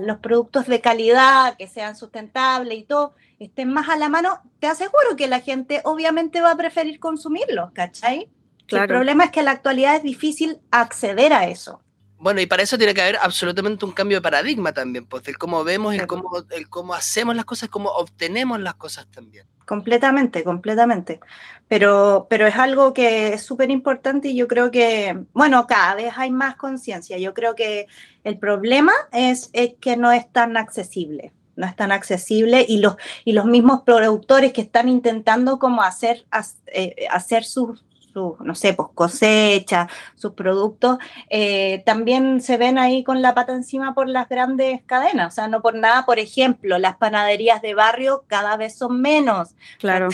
los 0.00 0.18
productos 0.18 0.66
de 0.66 0.80
calidad, 0.80 1.56
que 1.56 1.66
sean 1.66 1.96
sustentables 1.96 2.78
y 2.78 2.84
todo, 2.84 3.14
estén 3.38 3.72
más 3.72 3.88
a 3.88 3.96
la 3.96 4.08
mano, 4.08 4.40
te 4.60 4.66
aseguro 4.66 5.16
que 5.16 5.26
la 5.26 5.40
gente 5.40 5.80
obviamente 5.84 6.40
va 6.40 6.52
a 6.52 6.56
preferir 6.56 7.00
consumirlos, 7.00 7.72
¿cachai? 7.72 8.28
El 8.68 8.86
problema 8.86 9.24
es 9.24 9.30
que 9.30 9.40
en 9.40 9.46
la 9.46 9.52
actualidad 9.52 9.96
es 9.96 10.02
difícil 10.02 10.60
acceder 10.70 11.32
a 11.32 11.46
eso. 11.46 11.80
Bueno, 12.18 12.40
y 12.40 12.46
para 12.46 12.64
eso 12.64 12.76
tiene 12.76 12.94
que 12.94 13.02
haber 13.02 13.16
absolutamente 13.16 13.84
un 13.84 13.92
cambio 13.92 14.18
de 14.18 14.22
paradigma 14.22 14.72
también, 14.72 15.06
pues, 15.06 15.26
el 15.28 15.38
cómo 15.38 15.62
vemos, 15.62 15.94
el 15.94 16.06
cómo, 16.06 16.44
el 16.50 16.68
cómo 16.68 16.94
hacemos 16.94 17.36
las 17.36 17.44
cosas, 17.44 17.68
cómo 17.68 17.90
obtenemos 17.90 18.60
las 18.60 18.74
cosas 18.74 19.06
también. 19.08 19.46
Completamente, 19.64 20.42
completamente. 20.42 21.20
Pero, 21.68 22.26
pero 22.28 22.46
es 22.46 22.56
algo 22.56 22.92
que 22.92 23.34
es 23.34 23.42
súper 23.42 23.70
importante 23.70 24.28
y 24.28 24.36
yo 24.36 24.48
creo 24.48 24.70
que, 24.70 25.24
bueno, 25.32 25.66
cada 25.66 25.94
vez 25.94 26.14
hay 26.16 26.30
más 26.30 26.56
conciencia. 26.56 27.18
Yo 27.18 27.34
creo 27.34 27.54
que 27.54 27.86
el 28.24 28.38
problema 28.38 28.92
es, 29.12 29.50
es, 29.52 29.74
que 29.78 29.96
no 29.96 30.10
es 30.10 30.28
tan 30.32 30.56
accesible, 30.56 31.32
no 31.54 31.66
es 31.66 31.76
tan 31.76 31.92
accesible 31.92 32.64
y 32.66 32.78
los, 32.78 32.96
y 33.24 33.32
los 33.32 33.44
mismos 33.44 33.82
productores 33.82 34.52
que 34.52 34.62
están 34.62 34.88
intentando 34.88 35.58
como 35.58 35.82
hacer, 35.82 36.24
eh, 36.68 37.06
hacer 37.10 37.44
sus, 37.44 37.84
no 38.14 38.54
sé, 38.54 38.74
pues 38.74 38.88
cosecha, 38.94 39.88
sus 40.14 40.32
productos, 40.32 40.98
eh, 41.30 41.82
también 41.86 42.40
se 42.40 42.56
ven 42.56 42.78
ahí 42.78 43.04
con 43.04 43.22
la 43.22 43.34
pata 43.34 43.52
encima 43.52 43.94
por 43.94 44.08
las 44.08 44.28
grandes 44.28 44.82
cadenas. 44.86 45.32
O 45.32 45.34
sea, 45.34 45.48
no 45.48 45.62
por 45.62 45.74
nada, 45.74 46.04
por 46.04 46.18
ejemplo, 46.18 46.78
las 46.78 46.96
panaderías 46.96 47.62
de 47.62 47.74
barrio 47.74 48.24
cada 48.26 48.56
vez 48.56 48.76
son 48.76 49.00
menos. 49.00 49.50
Claro. 49.78 50.08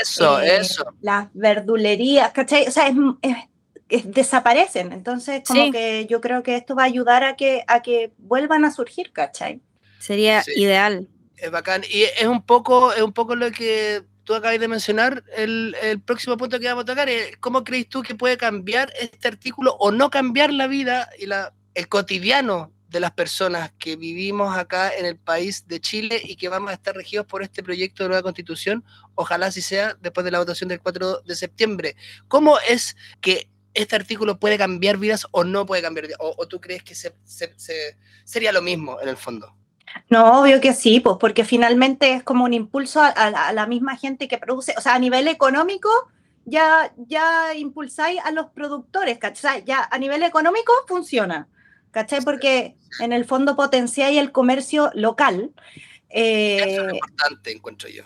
Eso, 0.00 0.40
eh, 0.40 0.58
eso. 0.60 0.84
Las 1.00 1.28
verdulerías, 1.32 2.32
¿cachai? 2.32 2.68
O 2.68 2.70
sea, 2.70 2.92
desaparecen. 4.04 4.92
Entonces, 4.92 5.42
como 5.46 5.72
que 5.72 6.06
yo 6.06 6.20
creo 6.20 6.42
que 6.42 6.56
esto 6.56 6.74
va 6.74 6.82
a 6.82 6.86
ayudar 6.86 7.24
a 7.24 7.36
que, 7.36 7.64
a 7.66 7.82
que 7.82 8.12
vuelvan 8.18 8.64
a 8.64 8.70
surgir, 8.70 9.12
¿cachai? 9.12 9.60
Sería 9.98 10.42
ideal. 10.56 11.08
Es 11.36 11.50
bacán. 11.50 11.82
Y 11.90 12.02
es 12.02 12.26
un 12.26 12.42
poco, 12.42 12.92
es 12.92 13.02
un 13.02 13.12
poco 13.12 13.34
lo 13.34 13.50
que 13.50 14.04
tú 14.30 14.36
acabas 14.36 14.60
de 14.60 14.68
mencionar, 14.68 15.24
el, 15.36 15.74
próximo 16.04 16.36
punto 16.36 16.60
que 16.60 16.68
vamos 16.68 16.82
a 16.82 16.84
tocar 16.84 17.08
es 17.08 17.36
cómo 17.38 17.64
crees 17.64 17.88
tú 17.88 18.00
que 18.00 18.14
puede 18.14 18.36
cambiar 18.36 18.92
este 19.00 19.26
artículo 19.26 19.74
o 19.80 19.90
no 19.90 20.08
cambiar 20.08 20.52
la 20.52 20.68
vida 20.68 21.10
y 21.18 21.26
la, 21.26 21.52
el 21.74 21.88
cotidiano 21.88 22.72
de 22.88 23.00
las 23.00 23.10
personas 23.10 23.72
que 23.76 23.96
vivimos 23.96 24.56
acá 24.56 24.94
en 24.96 25.04
el 25.04 25.16
país 25.16 25.66
de 25.66 25.80
Chile 25.80 26.22
y 26.22 26.36
que 26.36 26.48
vamos 26.48 26.70
a 26.70 26.74
estar 26.74 26.94
regidos 26.94 27.26
por 27.26 27.42
este 27.42 27.64
proyecto 27.64 28.04
de 28.04 28.10
nueva 28.10 28.22
constitución, 28.22 28.84
ojalá 29.16 29.46
así 29.46 29.62
sea 29.62 29.96
después 30.00 30.24
de 30.24 30.30
la 30.30 30.38
votación 30.38 30.68
del 30.68 30.80
4 30.80 31.22
de 31.22 31.34
septiembre. 31.34 31.96
¿Cómo 32.28 32.56
es 32.60 32.96
que 33.20 33.48
este 33.74 33.96
artículo 33.96 34.38
puede 34.38 34.58
cambiar 34.58 34.96
vidas 34.96 35.26
o 35.32 35.42
no 35.42 35.66
puede 35.66 35.82
cambiar 35.82 36.06
vidas? 36.06 36.20
¿O, 36.20 36.46
tú 36.46 36.60
crees 36.60 36.84
que 36.84 36.94
sería 38.24 38.52
lo 38.52 38.62
mismo 38.62 39.00
en 39.00 39.08
el 39.08 39.16
fondo? 39.16 39.59
No, 40.08 40.40
obvio 40.40 40.60
que 40.60 40.74
sí, 40.74 41.00
pues 41.00 41.16
porque 41.20 41.44
finalmente 41.44 42.12
es 42.12 42.22
como 42.22 42.44
un 42.44 42.52
impulso 42.52 43.00
a, 43.02 43.52
la 43.52 43.66
misma 43.66 43.96
gente 43.96 44.28
que 44.28 44.38
produce, 44.38 44.74
o 44.76 44.80
sea, 44.80 44.94
a 44.94 44.98
nivel 44.98 45.28
económico 45.28 45.88
ya, 46.44 46.92
ya 46.96 47.54
impulsáis 47.54 48.18
a 48.24 48.32
los 48.32 48.46
productores, 48.46 49.18
¿cachai? 49.18 49.64
Ya 49.64 49.88
a 49.90 49.98
nivel 49.98 50.22
económico 50.22 50.72
funciona, 50.88 51.48
¿cachai? 51.90 52.22
Porque 52.22 52.76
en 52.98 53.12
el 53.12 53.24
fondo 53.24 53.56
potenciáis 53.56 54.18
el 54.18 54.32
comercio 54.32 54.90
local. 54.94 55.52
eso 56.08 56.64
es 56.64 56.78
eh, 56.78 56.90
importante, 56.92 57.52
encuentro 57.52 57.88
yo. 57.88 58.04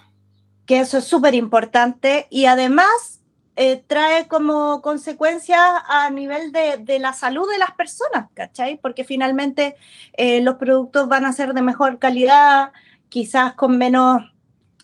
Que 0.67 0.81
eso 0.81 0.99
es 0.99 1.05
súper 1.05 1.35
importante 1.35 2.27
y 2.31 2.47
además 2.47 3.21
eh, 3.57 3.85
trae 3.87 4.27
como 4.27 4.83
consecuencia 4.83 5.79
a 5.87 6.11
nivel 6.11 6.51
de, 6.51 6.99
la 6.99 7.13
salud 7.13 7.49
de 7.49 7.59
las 7.59 7.73
personas, 7.73 8.29
¿cachai? 8.35 8.79
Porque 8.79 9.05
finalmente 9.05 9.77
eh, 10.15 10.41
los 10.41 10.57
productos 10.57 11.09
van 11.09 11.25
a 11.25 11.33
ser 11.33 11.55
de 11.55 11.63
mejor 11.63 12.01
calidad, 12.01 12.73
quizás 13.09 13.55
con 13.55 13.79
menos, 13.79 14.23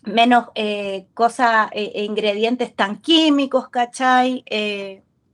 menos 0.03 0.47
eh, 0.55 1.07
cosas 1.13 1.69
e 1.73 2.03
ingredientes 2.05 2.73
tan 2.73 3.01
químicos, 3.01 3.69
¿cachai? 3.69 4.45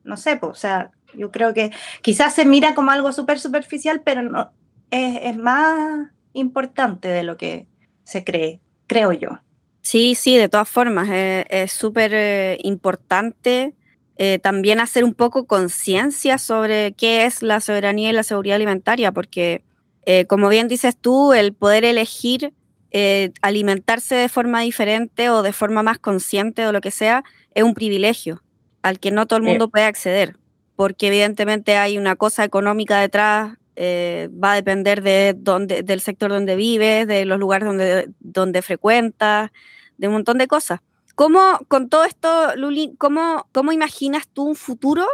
no 0.03 0.17
sé, 0.17 0.37
pues, 0.37 0.51
o 0.51 0.55
sea, 0.55 0.91
yo 1.13 1.31
creo 1.31 1.53
que 1.53 1.71
quizás 2.01 2.33
se 2.33 2.45
mira 2.45 2.73
como 2.73 2.91
algo 2.91 3.11
súper 3.11 3.39
superficial, 3.39 4.01
pero 4.03 4.21
no, 4.23 4.51
es, 4.89 5.19
es 5.21 5.37
más 5.37 6.09
importante 6.33 7.09
de 7.09 7.23
lo 7.23 7.37
que 7.37 7.67
se 8.03 8.23
cree, 8.23 8.61
creo 8.87 9.11
yo. 9.11 9.41
Sí, 9.87 10.15
sí, 10.15 10.35
de 10.35 10.49
todas 10.49 10.67
formas, 10.67 11.07
eh, 11.09 11.45
es 11.49 11.71
súper 11.71 12.11
eh, 12.13 12.57
importante 12.63 13.73
eh, 14.17 14.37
también 14.37 14.81
hacer 14.81 15.05
un 15.05 15.13
poco 15.13 15.47
conciencia 15.47 16.39
sobre 16.39 16.91
qué 16.91 17.23
es 17.23 17.41
la 17.41 17.61
soberanía 17.61 18.09
y 18.09 18.11
la 18.11 18.23
seguridad 18.23 18.57
alimentaria, 18.57 19.13
porque 19.13 19.63
como 20.27 20.49
bien 20.49 20.67
dices 20.67 20.97
tú, 20.99 21.31
el 21.33 21.53
poder 21.53 21.85
elegir 21.85 22.53
alimentarse 23.41 24.15
de 24.15 24.29
forma 24.29 24.61
diferente 24.61 25.29
o 25.29 25.41
de 25.41 25.53
forma 25.53 25.83
más 25.83 25.99
consciente 25.99 26.65
o 26.65 26.73
lo 26.73 26.81
que 26.81 26.91
sea, 26.91 27.23
es 27.53 27.63
un 27.63 27.73
privilegio 27.73 28.41
al 28.81 28.99
que 28.99 29.11
no 29.11 29.25
todo 29.25 29.37
el 29.37 29.43
mundo 29.43 29.69
puede 29.69 29.85
acceder, 29.85 30.35
porque 30.75 31.07
evidentemente 31.07 31.77
hay 31.77 31.97
una 31.97 32.17
cosa 32.17 32.43
económica 32.43 32.99
detrás 32.99 33.57
va 33.77 34.51
a 34.51 34.55
depender 34.55 35.01
de 35.01 35.33
dónde, 35.37 35.83
del 35.83 36.01
sector 36.01 36.29
donde 36.29 36.57
vives, 36.57 37.07
de 37.07 37.25
los 37.25 37.39
lugares 37.39 37.67
donde, 37.67 38.09
donde 38.19 38.61
frecuentas, 38.61 39.51
de 39.97 40.07
un 40.07 40.13
montón 40.13 40.37
de 40.37 40.47
cosas. 40.47 40.79
¿Cómo, 41.17 41.59
con 41.67 41.89
todo 41.89 42.05
esto, 42.05 42.55
Luli, 42.55 42.95
cómo, 42.99 43.47
cómo 43.51 43.71
imaginas 43.71 44.27
tú 44.27 44.43
un 44.43 44.55
futuro 44.55 45.07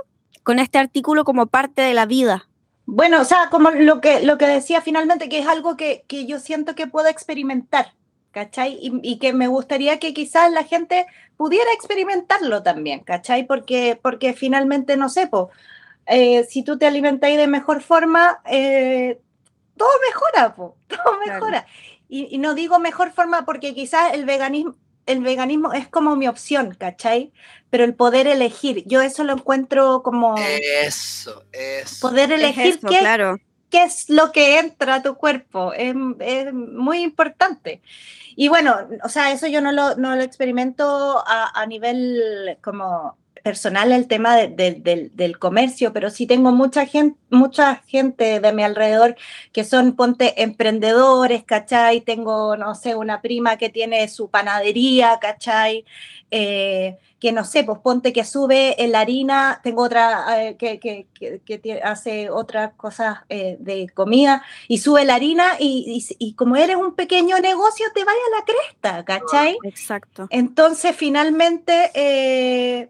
con 0.44 0.60
este 0.60 0.78
artículo 0.78 1.24
como 1.24 1.48
parte 1.48 1.82
de 1.82 1.94
la 1.94 2.06
vida? 2.06 2.50
Bueno, 2.86 3.22
o 3.22 3.24
sea, 3.24 3.48
como 3.50 3.72
lo 3.72 4.02
que, 4.02 4.22
lo 4.22 4.38
que 4.38 4.46
decía 4.46 4.82
finalmente, 4.82 5.30
que 5.30 5.40
es 5.40 5.48
algo 5.48 5.78
que, 5.78 6.04
que 6.08 6.25
yo 6.25 6.40
siento 6.40 6.75
que 6.75 6.88
puedo 6.88 7.08
experimentar, 7.08 7.94
¿cachai? 8.32 8.78
Y, 8.82 9.18
que 9.20 9.32
me 9.32 9.48
gustaría 9.48 10.00
que 10.00 10.13
quizás 10.13 10.52
la 10.52 10.66
gente 10.66 11.06
pudiera 11.38 11.72
experimentarlo 11.72 12.62
también, 12.63 13.00
¿cachai? 13.00 13.48
Porque, 13.48 13.98
porque 14.02 14.34
finalmente, 14.34 14.98
no 14.98 15.08
sé, 15.08 15.30
eh, 16.08 16.44
si 16.44 16.63
tú 16.63 16.78
te 16.78 16.86
alimentáis 16.86 17.38
de 17.38 17.48
mejor 17.48 17.82
forma, 17.82 18.42
eh, 18.44 19.22
todo 19.78 19.90
mejora, 20.06 20.54
po, 20.54 20.75
todo 20.88 21.20
mejora 21.25 21.66
y, 22.13 22.38
no 22.38 22.53
digo 22.53 22.79
mejor 22.79 23.12
forma 23.12 23.43
porque 23.43 23.74
quizás 23.74 24.13
el 24.13 24.25
veganismo, 24.25 24.75
el 25.05 25.22
veganismo 25.22 25.74
es 25.74 25.88
como 25.88 26.15
mi 26.15 26.27
opción, 26.27 26.75
¿cachai? 26.77 27.32
Pero 27.70 27.84
el 27.84 27.96
poder 27.96 28.27
elegir, 28.27 28.84
yo 28.86 29.01
eso 29.01 29.24
lo 29.24 29.34
encuentro 29.34 30.03
como... 30.03 30.36
Eso, 30.38 31.43
eso. 31.51 32.08
Poder 32.08 32.32
elegir 32.32 32.79
qué, 32.79 33.00
claro. 33.00 33.39
qué 33.70 33.84
es 33.84 34.10
lo 34.10 34.32
que 34.32 34.60
entra 34.60 34.96
a 34.96 35.01
tu 35.01 35.15
cuerpo, 35.15 35.74
es, 35.74 35.96
muy 36.53 37.01
importante. 37.01 37.82
Y 38.36 38.48
bueno, 38.48 38.77
o 39.03 39.10
sea, 39.10 39.32
eso 39.32 39.48
yo 39.48 39.62
no 39.62 39.72
lo, 39.72 39.96
no 39.96 40.15
lo 40.15 40.22
experimento 40.22 41.24
a, 41.25 41.60
a 41.60 41.65
nivel 41.65 42.58
como 42.62 43.17
personal 43.44 43.92
el 43.92 44.08
tema 44.08 44.38
del 44.38 45.38
comercio, 45.38 45.92
pero 45.92 46.10
sí 46.10 46.26
tengo 46.26 46.52
mucha 46.54 46.86
gente, 46.86 47.20
mucha 47.30 47.84
gente 47.88 48.40
de 48.40 48.54
mi 48.54 48.64
alrededor 48.64 49.16
que 49.52 49.66
son, 49.66 49.96
ponte, 49.96 50.42
emprendedores, 50.42 51.44
¿cachai? 51.44 52.02
Tengo, 52.02 52.56
no 52.56 52.74
sé, 52.74 52.96
una 52.96 53.22
prima 53.22 53.58
que 53.58 53.70
tiene 53.70 54.08
su 54.08 54.30
panadería, 54.30 55.20
¿cachai? 55.22 55.86
Eh, 56.32 56.98
que 57.20 57.32
no 57.32 57.44
sé, 57.44 57.64
pues 57.64 57.80
ponte 57.80 58.12
que 58.12 58.24
sube 58.24 58.76
la 58.88 59.02
harina, 59.02 59.60
tengo 59.64 59.84
otra 59.84 60.26
eh, 60.42 60.58
que, 60.58 60.80
que, 60.80 61.08
que, 61.14 61.82
hace 61.84 62.30
otras 62.30 62.74
cosas 62.76 63.20
eh, 63.30 63.56
de 63.60 63.88
comida 63.94 64.44
y 64.68 64.80
sube 64.80 65.06
la 65.06 65.16
harina 65.16 65.54
y, 65.60 66.06
y, 66.18 66.34
como 66.34 66.56
eres 66.56 66.76
un 66.76 66.96
pequeño 66.96 67.40
negocio 67.40 67.86
te 67.94 68.04
vaya 68.04 68.20
a 68.20 68.40
la 68.40 68.46
cresta, 68.46 69.06
¿cachai? 69.06 69.58
Exacto. 69.64 70.28
Entonces 70.32 70.96
finalmente 70.96 72.90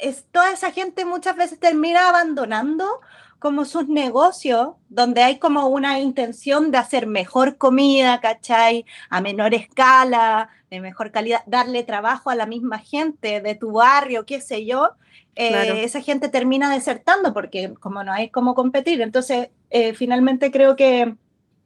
es, 0.00 0.24
toda 0.30 0.52
esa 0.52 0.72
gente 0.72 1.04
muchas 1.04 1.36
veces 1.36 1.58
termina 1.58 2.08
abandonando 2.08 3.00
como 3.38 3.64
sus 3.64 3.88
negocios, 3.88 4.74
donde 4.90 5.22
hay 5.22 5.38
como 5.38 5.66
una 5.68 5.98
intención 5.98 6.70
de 6.70 6.78
hacer 6.78 7.06
mejor 7.06 7.56
comida, 7.56 8.20
¿cachai? 8.20 8.84
A 9.08 9.22
menor 9.22 9.54
escala, 9.54 10.50
de 10.70 10.80
mejor 10.80 11.10
calidad, 11.10 11.42
darle 11.46 11.82
trabajo 11.82 12.28
a 12.28 12.34
la 12.34 12.44
misma 12.44 12.78
gente 12.78 13.40
de 13.40 13.54
tu 13.54 13.72
barrio, 13.72 14.26
qué 14.26 14.42
sé 14.42 14.66
yo. 14.66 14.90
Eh, 15.36 15.84
esa 15.84 16.02
gente 16.02 16.28
termina 16.28 16.70
desertando 16.70 17.32
porque 17.32 17.72
como 17.80 18.04
no 18.04 18.12
hay 18.12 18.28
cómo 18.28 18.54
competir. 18.54 19.00
Entonces, 19.00 19.48
eh, 19.70 19.94
finalmente 19.94 20.50
creo 20.50 20.76
que 20.76 21.14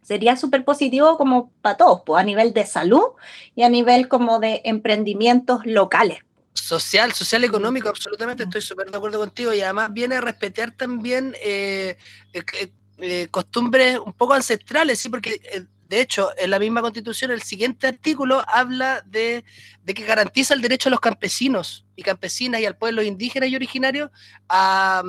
sería 0.03 0.37
súper 0.37 0.64
positivo 0.64 1.17
como 1.17 1.50
para 1.61 1.76
todos, 1.76 2.03
pues, 2.07 2.21
a 2.21 2.25
nivel 2.25 2.53
de 2.53 2.67
salud 2.67 3.03
y 3.57 3.64
a 3.64 3.69
nivel 3.69 4.07
como 4.07 4.38
de 4.38 4.61
emprendimientos 4.64 5.67
locales. 5.67 6.19
Social, 6.54 7.12
social, 7.12 7.44
económico, 7.44 7.88
absolutamente 7.88 8.44
estoy 8.44 8.62
súper 8.62 8.90
de 8.90 8.96
acuerdo 8.96 9.18
contigo 9.18 9.52
y 9.52 9.61
además 9.61 9.92
viene 9.92 10.16
a 10.16 10.20
respetar 10.20 10.70
también 10.70 11.34
eh, 11.42 11.99
eh, 12.32 12.70
eh, 12.99 13.28
costumbres 13.30 13.99
un 13.99 14.12
poco 14.12 14.34
ancestrales, 14.34 15.00
sí, 15.00 15.08
porque 15.08 15.40
de 15.88 16.00
hecho 16.00 16.30
en 16.38 16.50
la 16.50 16.61
misma 16.61 16.80
constitución 16.80 17.32
el 17.32 17.42
siguiente 17.42 17.88
artículo 17.88 18.44
habla 18.46 19.02
de, 19.04 19.44
de, 19.82 19.94
que 19.94 20.04
garantiza 20.04 20.54
el 20.54 20.62
derecho 20.62 20.88
a 20.88 20.90
los 20.90 21.00
campesinos 21.00 21.84
y 21.96 22.02
campesinas 22.02 22.61
y 22.61 22.66
al 22.66 22.76
pueblo 22.76 23.02
indígena 23.02 23.46
y 23.46 23.56
originario 23.56 24.12
a, 24.49 25.02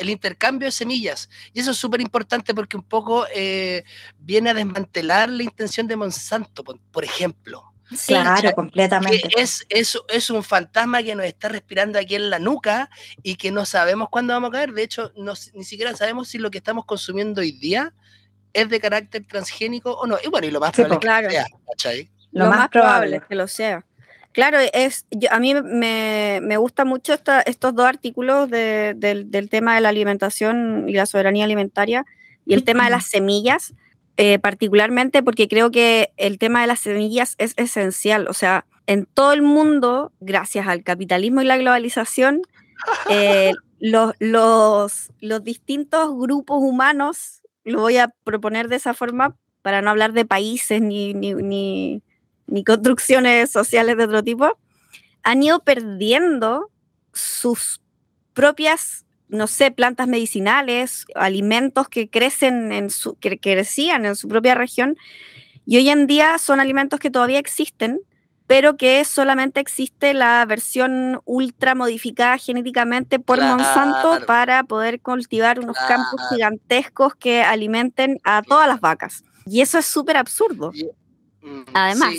el 0.00 0.10
intercambio 0.10 0.66
de 0.66 0.72
semillas. 0.72 1.28
Y 1.52 1.60
eso 1.60 1.70
es 1.72 1.76
súper 1.76 2.00
importante 2.00 2.54
porque 2.54 2.76
un 2.76 2.82
poco 2.82 3.26
eh, 3.34 3.84
viene 4.18 4.50
a 4.50 4.54
desmantelar 4.54 5.28
la 5.28 5.42
intención 5.42 5.86
de 5.86 5.96
Monsanto, 5.96 6.64
por, 6.64 7.04
ejemplo. 7.04 7.69
Claro, 8.06 8.52
completamente. 8.52 9.28
Es, 9.36 9.66
es, 9.68 9.98
es, 10.08 10.30
un 10.30 10.42
fantasma 10.42 11.02
que 11.02 11.14
nos 11.14 11.26
está 11.26 11.48
respirando 11.48 11.98
aquí 11.98 12.14
en 12.14 12.30
la 12.30 12.38
nuca 12.38 12.90
y 13.22 13.36
que 13.36 13.50
no 13.50 13.64
sabemos 13.64 14.08
cuándo 14.08 14.32
vamos 14.32 14.48
a 14.48 14.52
caer. 14.52 14.72
De 14.72 14.82
hecho, 14.82 15.12
no, 15.16 15.34
ni 15.54 15.64
siquiera 15.64 15.94
sabemos 15.96 16.28
si 16.28 16.38
lo 16.38 16.50
que 16.50 16.58
estamos 16.58 16.84
consumiendo 16.84 17.40
hoy 17.40 17.52
día 17.52 17.92
es 18.52 18.68
de 18.68 18.80
carácter 18.80 19.24
transgénico 19.26 19.92
o 19.92 20.06
no. 20.06 20.18
Y 20.22 20.28
bueno, 20.28 20.46
y 20.46 20.50
lo 20.50 20.60
más 20.60 20.72
probable 20.72 20.98
claro. 20.98 21.28
que 21.28 21.34
sea, 21.34 21.92
Lo, 22.32 22.46
más, 22.46 22.68
probable 22.68 23.16
es 23.16 23.24
que 23.24 23.34
lo 23.34 23.48
sea. 23.48 23.84
Claro, 24.32 24.58
es, 24.72 25.06
a 25.28 25.40
mí 25.40 25.54
me, 25.54 26.56
gusta 26.56 26.84
mucho 26.84 27.14
estos 27.14 27.74
dos 27.74 27.86
artículos 27.86 28.48
del, 28.48 29.48
tema 29.50 29.74
de 29.74 29.80
la 29.80 29.88
alimentación 29.88 30.88
y 30.88 30.92
la 30.92 31.06
soberanía 31.06 31.44
alimentaria 31.44 32.04
y 32.46 32.54
el 32.54 32.64
tema 32.64 32.84
de 32.84 32.90
las 32.90 33.06
semillas, 33.10 33.74
eh, 34.20 34.38
particularmente 34.38 35.22
porque 35.22 35.48
creo 35.48 35.70
que 35.70 36.12
el 36.16 36.38
tema 36.38 36.60
de 36.60 36.66
las 36.66 36.80
semillas 36.80 37.34
es 37.38 37.54
esencial. 37.56 38.28
O 38.28 38.34
sea, 38.34 38.66
en 38.86 39.06
todo 39.06 39.32
el 39.32 39.42
mundo, 39.42 40.12
gracias 40.20 40.68
al 40.68 40.82
capitalismo 40.82 41.42
y 41.42 41.46
la 41.46 41.58
globalización, 41.58 42.42
eh, 43.10 43.52
los, 43.78 44.14
los, 44.18 45.10
los 45.20 45.44
distintos 45.44 46.16
grupos 46.16 46.58
humanos, 46.60 47.42
lo 47.64 47.80
voy 47.80 47.96
a 47.98 48.08
proponer 48.24 48.68
de 48.68 48.76
esa 48.76 48.94
forma 48.94 49.36
para 49.62 49.82
no 49.82 49.90
hablar 49.90 50.12
de 50.12 50.24
países 50.24 50.80
ni, 50.80 51.12
ni 51.14 52.02
ni 52.50 52.64
construcciones 52.64 53.50
sociales 53.50 53.96
de 53.96 54.04
otro 54.04 54.22
tipo, 54.22 54.58
han 55.22 55.42
ido 55.42 55.60
perdiendo 55.60 56.70
sus 57.12 57.80
propias, 58.34 59.06
no 59.30 59.46
sé, 59.46 59.70
plantas 59.70 60.08
medicinales, 60.08 61.06
alimentos 61.14 61.88
que 61.88 62.08
crecen 62.08 62.72
en 62.72 62.90
su, 62.90 63.14
que 63.16 63.38
crecían 63.38 64.04
en 64.04 64.16
su 64.16 64.28
propia 64.28 64.54
región, 64.54 64.96
y 65.66 65.76
hoy 65.76 65.88
en 65.88 66.06
día 66.06 66.38
son 66.38 66.60
alimentos 66.60 67.00
que 67.00 67.10
todavía 67.10 67.38
existen, 67.38 68.00
pero 68.46 68.76
que 68.76 69.04
solamente 69.04 69.60
existe 69.60 70.12
la 70.12 70.44
versión 70.44 71.20
ultra 71.24 71.76
modificada 71.76 72.36
genéticamente 72.36 73.20
por 73.20 73.40
Monsanto 73.40 74.26
para 74.26 74.64
poder 74.64 75.00
cultivar 75.00 75.60
unos 75.60 75.76
campos 75.86 76.20
gigantescos 76.30 77.14
que 77.14 77.42
alimenten 77.42 78.18
a 78.24 78.42
todas 78.42 78.66
las 78.66 78.80
vacas. 78.80 79.22
Y 79.46 79.60
eso 79.60 79.78
es 79.78 79.86
súper 79.86 80.16
absurdo. 80.16 80.72
Mm, 81.42 81.60
Además, 81.74 82.14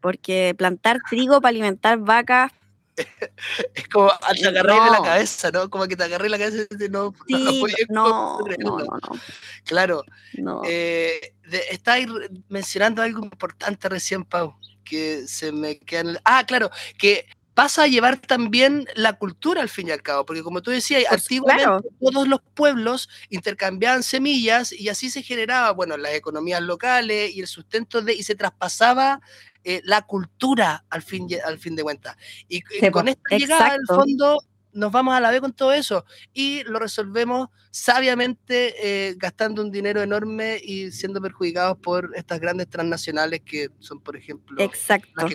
porque 0.00 0.54
plantar 0.58 0.98
trigo 1.08 1.40
para 1.40 1.50
alimentar 1.50 1.98
vacas. 1.98 2.50
Es 2.96 3.88
como 3.88 4.10
te 4.40 4.48
agarré 4.48 4.74
de 4.74 4.90
la 4.90 5.02
cabeza, 5.02 5.50
¿no? 5.50 5.70
Como 5.70 5.86
que 5.86 5.96
te 5.96 6.04
agarré 6.04 6.28
la 6.28 6.38
cabeza 6.38 6.66
y 6.70 6.88
no, 6.88 7.14
no, 7.88 8.40
no, 8.58 8.78
no, 8.78 8.86
Claro. 9.64 10.04
Eh, 10.64 11.34
estáis 11.70 12.08
mencionando 12.48 13.02
algo 13.02 13.24
importante 13.24 13.88
recién, 13.88 14.24
Pau, 14.24 14.56
que 14.84 15.26
se 15.26 15.52
me 15.52 15.78
queda 15.78 16.00
en 16.00 16.08
el... 16.08 16.20
Ah, 16.24 16.44
claro, 16.46 16.70
que 16.98 17.26
pasa 17.54 17.82
a 17.82 17.86
llevar 17.88 18.16
también 18.16 18.86
la 18.94 19.14
cultura 19.14 19.60
al 19.60 19.68
fin 19.68 19.88
y 19.88 19.90
al 19.90 20.02
cabo, 20.02 20.24
porque 20.24 20.42
como 20.42 20.62
tú 20.62 20.70
decías, 20.70 21.04
pues, 21.08 21.22
antiguamente 21.22 21.88
todos 22.00 22.26
los 22.26 22.40
pueblos 22.54 23.08
intercambiaban 23.28 24.02
semillas 24.02 24.72
y 24.72 24.88
así 24.88 25.10
se 25.10 25.22
generaba, 25.22 25.72
bueno, 25.72 25.96
las 25.96 26.14
economías 26.14 26.62
locales 26.62 27.34
y 27.34 27.40
el 27.40 27.46
sustento 27.46 28.00
de, 28.00 28.14
y 28.14 28.22
se 28.22 28.34
traspasaba 28.34 29.20
eh, 29.64 29.80
la 29.84 30.02
cultura 30.02 30.84
al 30.90 31.02
fin, 31.02 31.28
al 31.44 31.58
fin 31.58 31.76
de 31.76 31.82
cuentas. 31.82 32.16
Y, 32.48 32.62
con 32.90 33.08
esta 33.08 33.36
llegada, 33.36 33.72
al 33.72 33.86
fondo, 33.86 34.38
nos 34.72 34.92
vamos 34.92 35.14
a 35.14 35.20
la 35.20 35.30
vez 35.30 35.40
con 35.40 35.52
todo 35.52 35.72
eso 35.72 36.04
y 36.32 36.62
lo 36.64 36.78
resolvemos 36.78 37.48
sabiamente 37.70 38.74
eh, 38.78 39.14
gastando 39.16 39.62
un 39.62 39.70
dinero 39.70 40.02
enorme 40.02 40.60
y 40.62 40.90
siendo 40.92 41.20
perjudicados 41.20 41.78
por 41.78 42.10
estas 42.14 42.40
grandes 42.40 42.68
transnacionales 42.68 43.40
que 43.40 43.68
son, 43.78 44.00
por 44.00 44.16
ejemplo, 44.16 44.62
Exacto. 44.62 45.26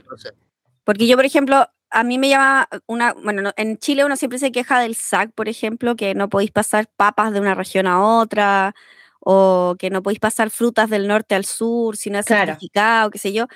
Porque 0.83 1.07
yo, 1.07 1.15
por 1.15 1.25
ejemplo, 1.25 1.67
a 1.89 2.03
mí 2.03 2.19
me 2.19 2.29
llama 2.29 2.67
una, 2.85 3.13
bueno, 3.13 3.51
en 3.55 3.77
Chile 3.77 4.05
uno 4.05 4.15
siempre 4.15 4.39
se 4.39 4.51
queja 4.51 4.79
del 4.79 4.95
SAC, 4.95 5.31
por 5.33 5.49
ejemplo, 5.49 5.95
que 5.95 6.13
no 6.13 6.29
podéis 6.29 6.51
pasar 6.51 6.87
papas 6.95 7.33
de 7.33 7.39
una 7.39 7.55
región 7.55 7.87
a 7.87 8.01
otra, 8.01 8.75
o 9.19 9.75
que 9.79 9.89
no 9.89 10.03
podéis 10.03 10.19
pasar 10.19 10.51
frutas 10.51 10.89
del 10.89 11.07
norte 11.07 11.33
al 11.33 11.45
sur 11.45 11.97
si 11.97 12.11
no 12.11 12.19
es 12.19 12.25
certificado, 12.25 13.09
qué 13.09 13.17
sé 13.17 13.33
yo. 13.33 13.47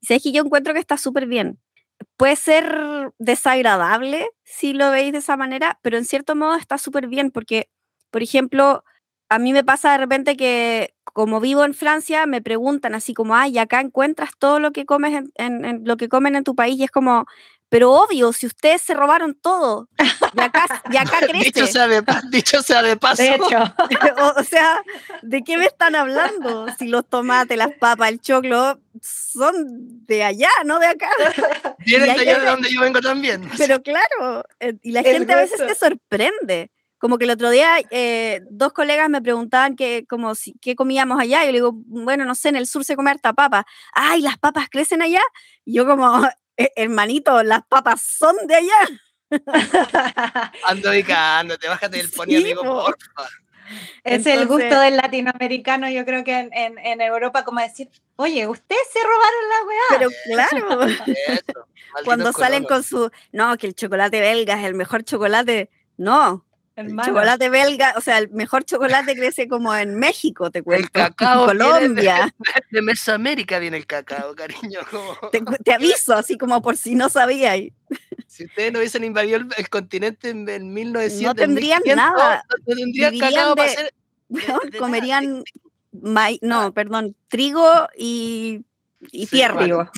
Y 0.00 0.20
que 0.20 0.32
yo 0.32 0.42
encuentro 0.42 0.74
que 0.74 0.80
está 0.80 0.96
súper 0.96 1.26
bien. 1.26 1.58
Puede 2.16 2.36
ser 2.36 3.12
desagradable 3.18 4.28
si 4.44 4.72
lo 4.72 4.90
veis 4.90 5.12
de 5.12 5.18
esa 5.18 5.36
manera, 5.36 5.78
pero 5.82 5.98
en 5.98 6.04
cierto 6.04 6.36
modo 6.36 6.56
está 6.56 6.78
súper 6.78 7.08
bien 7.08 7.30
porque, 7.30 7.68
por 8.10 8.22
ejemplo, 8.22 8.84
a 9.28 9.38
mí 9.38 9.52
me 9.52 9.64
pasa 9.64 9.92
de 9.92 9.98
repente 9.98 10.36
que 10.36 10.94
como 11.12 11.40
vivo 11.40 11.64
en 11.64 11.74
Francia, 11.74 12.26
me 12.26 12.40
preguntan 12.40 12.94
así 12.94 13.14
como, 13.14 13.34
ay, 13.34 13.58
acá 13.58 13.80
encuentras 13.80 14.30
todo 14.38 14.60
lo 14.60 14.72
que 14.72 14.86
comes 14.86 15.24
en, 15.34 15.82
lo 15.84 15.96
que 15.96 16.08
comen 16.08 16.36
en 16.36 16.44
tu 16.44 16.54
país 16.54 16.78
y 16.78 16.84
es 16.84 16.90
como, 16.90 17.26
pero 17.68 17.92
obvio, 17.92 18.32
si 18.32 18.46
ustedes 18.46 18.82
se 18.82 18.94
robaron 18.94 19.34
todo, 19.34 19.88
y 19.98 20.40
acá, 20.40 20.82
y 20.90 20.96
acá 20.96 21.18
crece. 21.28 21.44
dicho, 21.46 21.66
sea 21.66 21.88
de, 21.88 22.04
dicho 22.30 22.62
sea 22.62 22.82
de 22.82 22.96
paso. 22.96 23.22
De 23.22 23.34
hecho. 23.34 23.46
o, 24.38 24.44
sea, 24.44 24.80
¿de 25.22 25.42
qué 25.42 25.58
me 25.58 25.66
están 25.66 25.96
hablando? 25.96 26.66
Si 26.78 26.88
los 26.88 27.06
tomates, 27.08 27.58
las 27.58 27.72
papas, 27.80 28.10
el 28.10 28.20
choclo 28.20 28.78
son 29.02 30.06
de 30.06 30.24
allá, 30.24 30.50
no 30.64 30.78
de 30.78 30.86
acá. 30.86 31.10
Vienen 31.86 32.14
de 32.14 32.20
allá 32.20 32.38
de 32.40 32.46
donde 32.46 32.72
yo 32.72 32.80
vengo 32.80 33.00
también. 33.00 33.48
Pero 33.56 33.82
claro, 33.82 34.44
eh, 34.60 34.74
y 34.82 34.92
la 34.92 35.02
gente 35.02 35.32
a 35.32 35.36
veces 35.36 35.58
se 35.58 35.74
sorprende. 35.74 36.70
Como 36.98 37.16
que 37.16 37.26
el 37.26 37.30
otro 37.30 37.50
día 37.50 37.76
eh, 37.90 38.40
dos 38.50 38.72
colegas 38.72 39.08
me 39.08 39.22
preguntaban 39.22 39.76
que, 39.76 40.04
como 40.08 40.34
si, 40.34 40.54
qué 40.60 40.74
comíamos 40.74 41.20
allá. 41.20 41.42
Y 41.42 41.46
yo 41.46 41.52
le 41.52 41.58
digo, 41.58 41.72
bueno, 41.74 42.24
no 42.24 42.34
sé, 42.34 42.48
en 42.48 42.56
el 42.56 42.66
sur 42.66 42.84
se 42.84 42.96
come 42.96 43.10
harta 43.10 43.32
papa. 43.32 43.64
Ay, 43.92 44.20
¿las 44.20 44.36
papas 44.36 44.68
crecen 44.68 45.02
allá? 45.02 45.22
Y 45.64 45.74
yo 45.74 45.86
como, 45.86 46.28
eh, 46.56 46.72
hermanito, 46.74 47.42
las 47.44 47.62
papas 47.68 48.02
son 48.02 48.36
de 48.46 48.56
allá. 48.56 48.88
Ando 50.64 50.90
ubicándote, 50.90 51.68
bájate 51.68 51.98
del 51.98 52.10
pony, 52.10 52.36
amigo, 52.36 52.62
porfa. 52.62 53.28
Es 54.04 54.26
el 54.26 54.46
gusto 54.46 54.80
del 54.80 54.96
latinoamericano, 54.96 55.88
yo 55.88 56.04
creo 56.04 56.24
que 56.24 56.38
en, 56.38 56.78
en, 56.78 57.00
Europa, 57.00 57.44
como 57.44 57.60
decir, 57.60 57.88
oye, 58.16 58.46
ustedes 58.46 58.82
se 58.92 59.00
robaron 59.00 59.48
la 59.48 59.66
weá. 59.66 59.98
Pero 59.98 60.10
claro, 60.24 61.04
cuando 62.04 62.32
salen 62.32 62.64
con 62.64 62.82
su, 62.82 63.10
no, 63.32 63.56
que 63.56 63.66
el 63.66 63.74
chocolate 63.74 64.20
belga 64.20 64.58
es 64.58 64.66
el 64.66 64.74
mejor 64.74 65.04
chocolate, 65.04 65.70
no, 65.96 66.44
el 66.78 66.96
chocolate 66.96 67.48
belga, 67.48 67.94
o 67.96 68.00
sea, 68.00 68.18
el 68.18 68.30
mejor 68.30 68.64
chocolate 68.64 69.16
crece 69.16 69.48
como 69.48 69.74
en 69.74 69.96
México, 69.96 70.48
te 70.52 70.62
cuento. 70.62 70.86
El 70.86 70.90
cacao. 70.92 71.50
En 71.50 71.58
Colombia. 71.58 72.32
De, 72.70 72.82
Mesoamérica 72.82 73.58
viene 73.58 73.78
el 73.78 73.86
cacao, 73.86 74.36
cariño. 74.36 74.80
Te, 75.64 75.72
aviso, 75.72 76.14
así 76.14 76.38
como 76.38 76.62
por 76.62 76.76
si 76.76 76.94
no 76.94 77.08
sabías. 77.08 77.58
Si 78.38 78.44
ustedes 78.44 78.72
no 78.72 78.78
hubiesen 78.78 79.02
invadido 79.02 79.40
el, 79.56 79.68
continente 79.68 80.30
en, 80.30 80.72
1900, 80.72 81.22
no 81.22 81.34
tendrían 81.34 81.82
nada. 81.96 82.44
No 82.48 82.76
tendrían 82.76 83.18
cacao 83.18 83.56
para 83.56 83.72
hacer. 83.72 83.92
comerían, 84.78 85.42
no, 85.90 86.72
perdón, 86.72 87.16
trigo 87.26 87.68
y, 87.96 88.64
y 89.10 89.26
tierra. 89.26 89.90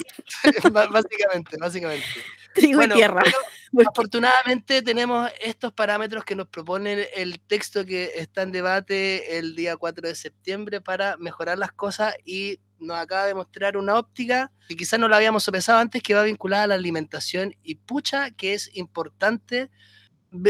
básicamente, 0.72 1.58
básicamente. 1.58 2.06
Trigo 2.54 2.82
y 2.82 2.88
tierra. 2.88 3.22
afortunadamente 3.86 4.80
tenemos 4.80 5.30
estos 5.38 5.74
parámetros 5.74 6.24
que 6.24 6.34
nos 6.34 6.48
propone 6.48 7.10
el 7.14 7.40
texto 7.40 7.84
que 7.84 8.12
está 8.16 8.40
en 8.40 8.52
debate 8.52 9.36
el 9.36 9.54
día 9.54 9.76
4 9.76 10.08
de 10.08 10.14
septiembre 10.14 10.80
para 10.80 11.18
mejorar 11.18 11.58
las 11.58 11.72
cosas 11.72 12.14
y 12.24 12.58
nos 12.80 12.98
acaba 12.98 13.26
de 13.26 13.34
mostrar 13.34 13.76
una 13.76 13.96
óptica 13.96 14.50
que 14.68 14.76
quizás 14.76 14.98
no 14.98 15.08
la 15.08 15.16
habíamos 15.16 15.44
sopesado 15.44 15.78
antes 15.78 16.02
que 16.02 16.14
va 16.14 16.22
vinculada 16.22 16.64
a 16.64 16.66
la 16.68 16.74
alimentación 16.74 17.54
y 17.62 17.76
pucha 17.76 18.30
que 18.30 18.54
es 18.54 18.70
importante 18.74 19.70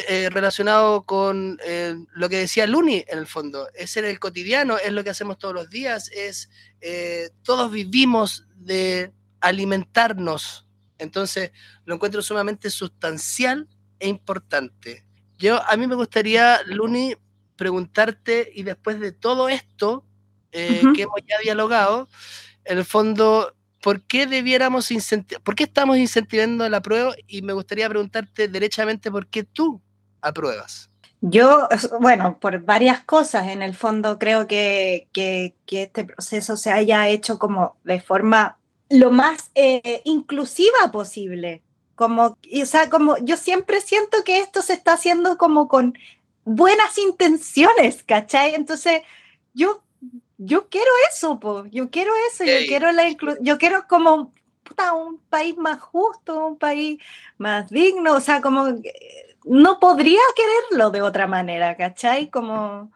eh, 0.09 0.29
relacionado 0.31 1.05
con 1.05 1.59
eh, 1.65 1.95
lo 2.13 2.29
que 2.29 2.37
decía 2.37 2.67
Luni 2.67 3.05
en 3.09 3.19
el 3.19 3.27
fondo, 3.27 3.69
es 3.75 3.97
el 3.97 4.19
cotidiano, 4.19 4.77
es 4.79 4.93
lo 4.93 5.03
que 5.03 5.11
hacemos 5.11 5.39
todos 5.39 5.55
los 5.55 5.71
días, 5.71 6.11
es 6.13 6.51
eh, 6.81 7.31
todos 7.43 7.71
vivimos 7.71 8.47
de 8.57 9.13
alimentarnos, 9.41 10.67
entonces, 11.01 11.53
lo 11.85 11.95
encuentro 11.95 12.23
sumamente 12.23 12.71
sustancial 12.71 13.69
e 13.99 14.09
importante. 14.09 15.05
Yo, 15.39 15.61
a 15.67 15.77
mí 15.77 15.87
me 15.87 15.95
gustaría, 15.95 16.63
Luni, 16.67 17.15
preguntarte, 17.57 18.51
y 18.55 18.63
después 18.63 19.01
de 19.01 19.13
todo 19.13 19.49
esto, 19.49 20.05
que 20.95 21.03
hemos 21.03 21.21
ya 21.29 21.39
dialogado, 21.43 22.09
en 22.65 22.79
el 22.79 22.85
fondo, 22.85 23.55
¿por 23.83 24.03
qué 24.03 24.27
debiéramos 24.27 24.91
incentivar, 24.91 25.43
por 25.43 25.55
qué 25.55 25.65
estamos 25.65 25.99
incentivando 25.99 26.69
la 26.69 26.81
prueba? 26.81 27.15
Y 27.27 27.43
me 27.43 27.53
gustaría 27.53 27.89
preguntarte 27.89 28.49
derechamente 28.49 29.11
por 29.11 29.27
qué 29.27 29.45
tú 29.45 29.81
apruebas. 30.21 30.91
Yo, 31.23 31.69
bueno, 32.01 32.39
por 32.39 32.61
varias 32.65 33.03
cosas, 33.05 33.49
en 33.49 33.61
el 33.61 33.75
fondo 33.75 34.19
creo 34.19 34.47
que, 34.47 35.09
que, 35.13 35.55
este 35.71 36.05
proceso 36.05 36.57
se 36.57 36.73
haya 36.73 37.09
hecho 37.09 37.39
como 37.39 37.77
de 37.85 38.01
forma 38.01 38.59
lo 38.89 39.11
más 39.11 39.51
eh, 39.55 40.01
inclusiva 40.05 40.91
posible. 40.91 41.63
Como, 41.95 42.39
o 42.63 42.67
sea, 42.67 42.89
como 42.89 43.19
yo 43.19 43.37
siempre 43.37 43.83
siento 43.83 44.25
que 44.25 44.39
esto 44.39 44.63
se 44.63 44.73
está 44.73 44.95
haciendo 44.95 45.37
como 45.37 45.69
con 45.69 45.95
buenas 46.45 46.97
intenciones, 46.97 48.03
¿cachai? 48.03 48.55
Entonces, 48.55 49.03
yo, 49.53 49.83
yo 50.43 50.69
quiero 50.69 50.91
eso, 51.11 51.39
po. 51.39 51.67
yo 51.67 51.91
quiero 51.91 52.13
eso, 52.33 52.45
yo 52.45 52.67
quiero 52.67 52.93
la 52.93 53.05
yo 53.41 53.59
quiero 53.59 53.87
como 53.87 54.33
un 54.95 55.19
país 55.29 55.57
más 55.59 55.81
justo, 55.81 56.47
un 56.47 56.59
país 56.59 56.99
más 57.37 57.69
digno, 57.69 58.15
o 58.15 58.21
sea, 58.21 58.41
como 58.41 58.69
no 59.45 59.81
podría 59.81 60.21
quererlo 60.35 60.91
de 60.91 61.03
otra 61.03 61.27
manera, 61.27 61.77
¿cachai? 61.77 62.31
Como 62.31 62.91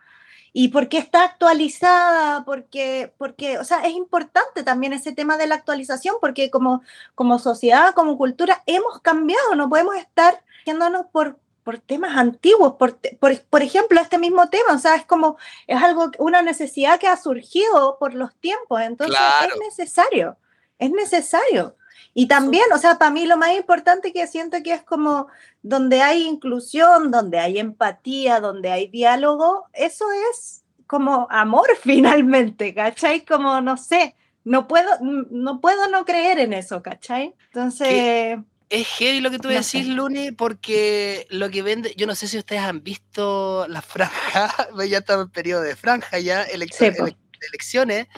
y 0.56 0.68
porque 0.68 0.98
está 0.98 1.24
actualizada, 1.24 2.44
porque, 2.44 3.12
porque, 3.18 3.58
o 3.58 3.64
sea, 3.64 3.80
es 3.80 3.92
importante 3.92 4.62
también 4.62 4.92
ese 4.92 5.12
tema 5.12 5.36
de 5.36 5.48
la 5.48 5.56
actualización, 5.56 6.16
porque 6.20 6.48
como, 6.48 6.82
como 7.16 7.40
sociedad, 7.40 7.92
como 7.94 8.16
cultura, 8.16 8.62
hemos 8.66 9.00
cambiado, 9.00 9.56
no 9.56 9.68
podemos 9.68 9.96
estar 9.96 10.42
yéndonos 10.64 11.06
por, 11.12 11.40
por 11.64 11.78
temas 11.78 12.16
antiguos, 12.16 12.74
por, 12.74 12.98
por, 13.18 13.40
por, 13.40 13.62
ejemplo, 13.62 14.00
este 14.00 14.18
mismo 14.18 14.48
tema, 14.50 14.74
o 14.74 14.78
sea, 14.78 14.96
es 14.96 15.06
como, 15.06 15.38
es 15.66 15.82
algo, 15.82 16.10
una 16.18 16.42
necesidad 16.42 17.00
que 17.00 17.08
ha 17.08 17.16
surgido 17.16 17.96
por 17.98 18.14
los 18.14 18.34
tiempos, 18.36 18.82
entonces 18.82 19.18
es 19.48 19.60
necesario, 19.60 20.36
es 20.78 20.90
necesario. 20.90 21.76
Y 22.12 22.28
también, 22.28 22.64
o 22.72 22.78
sea, 22.78 22.96
para 22.96 23.10
mí 23.10 23.26
lo 23.26 23.36
más 23.36 23.56
importante 23.56 24.12
que 24.12 24.26
siento 24.26 24.62
que 24.62 24.72
es 24.72 24.82
como 24.82 25.26
donde 25.62 26.02
hay 26.02 26.22
inclusión, 26.22 27.10
donde 27.10 27.38
hay 27.38 27.58
empatía, 27.58 28.40
donde 28.40 28.70
hay 28.70 28.86
diálogo, 28.86 29.66
eso 29.72 30.04
es 30.30 30.62
como 30.86 31.26
amor 31.30 31.66
finalmente, 31.82 32.74
¿cachai? 32.74 33.24
Como, 33.24 33.60
no 33.62 33.76
sé, 33.78 34.14
no 34.44 34.68
puedo 34.68 34.90
no, 35.00 35.60
puedo 35.60 35.88
no 35.88 36.04
creer 36.04 36.38
en 36.38 36.52
eso, 36.52 36.82
¿cachai? 36.82 37.34
Entonces... 37.46 38.38
Es 38.74 38.88
heavy 38.88 39.20
lo 39.20 39.30
que 39.30 39.38
tú 39.38 39.46
decís, 39.46 39.86
Luni, 39.86 40.32
porque 40.32 41.28
lo 41.30 41.48
que 41.48 41.62
vende, 41.62 41.94
yo 41.96 42.08
no 42.08 42.16
sé 42.16 42.26
si 42.26 42.38
ustedes 42.38 42.62
han 42.62 42.82
visto 42.82 43.68
la 43.68 43.80
franja, 43.80 44.50
ya 44.88 44.98
estamos 44.98 45.26
en 45.26 45.30
periodo 45.30 45.62
de 45.62 45.76
franja 45.76 46.18
ya, 46.18 46.42
elecciones, 46.42 48.08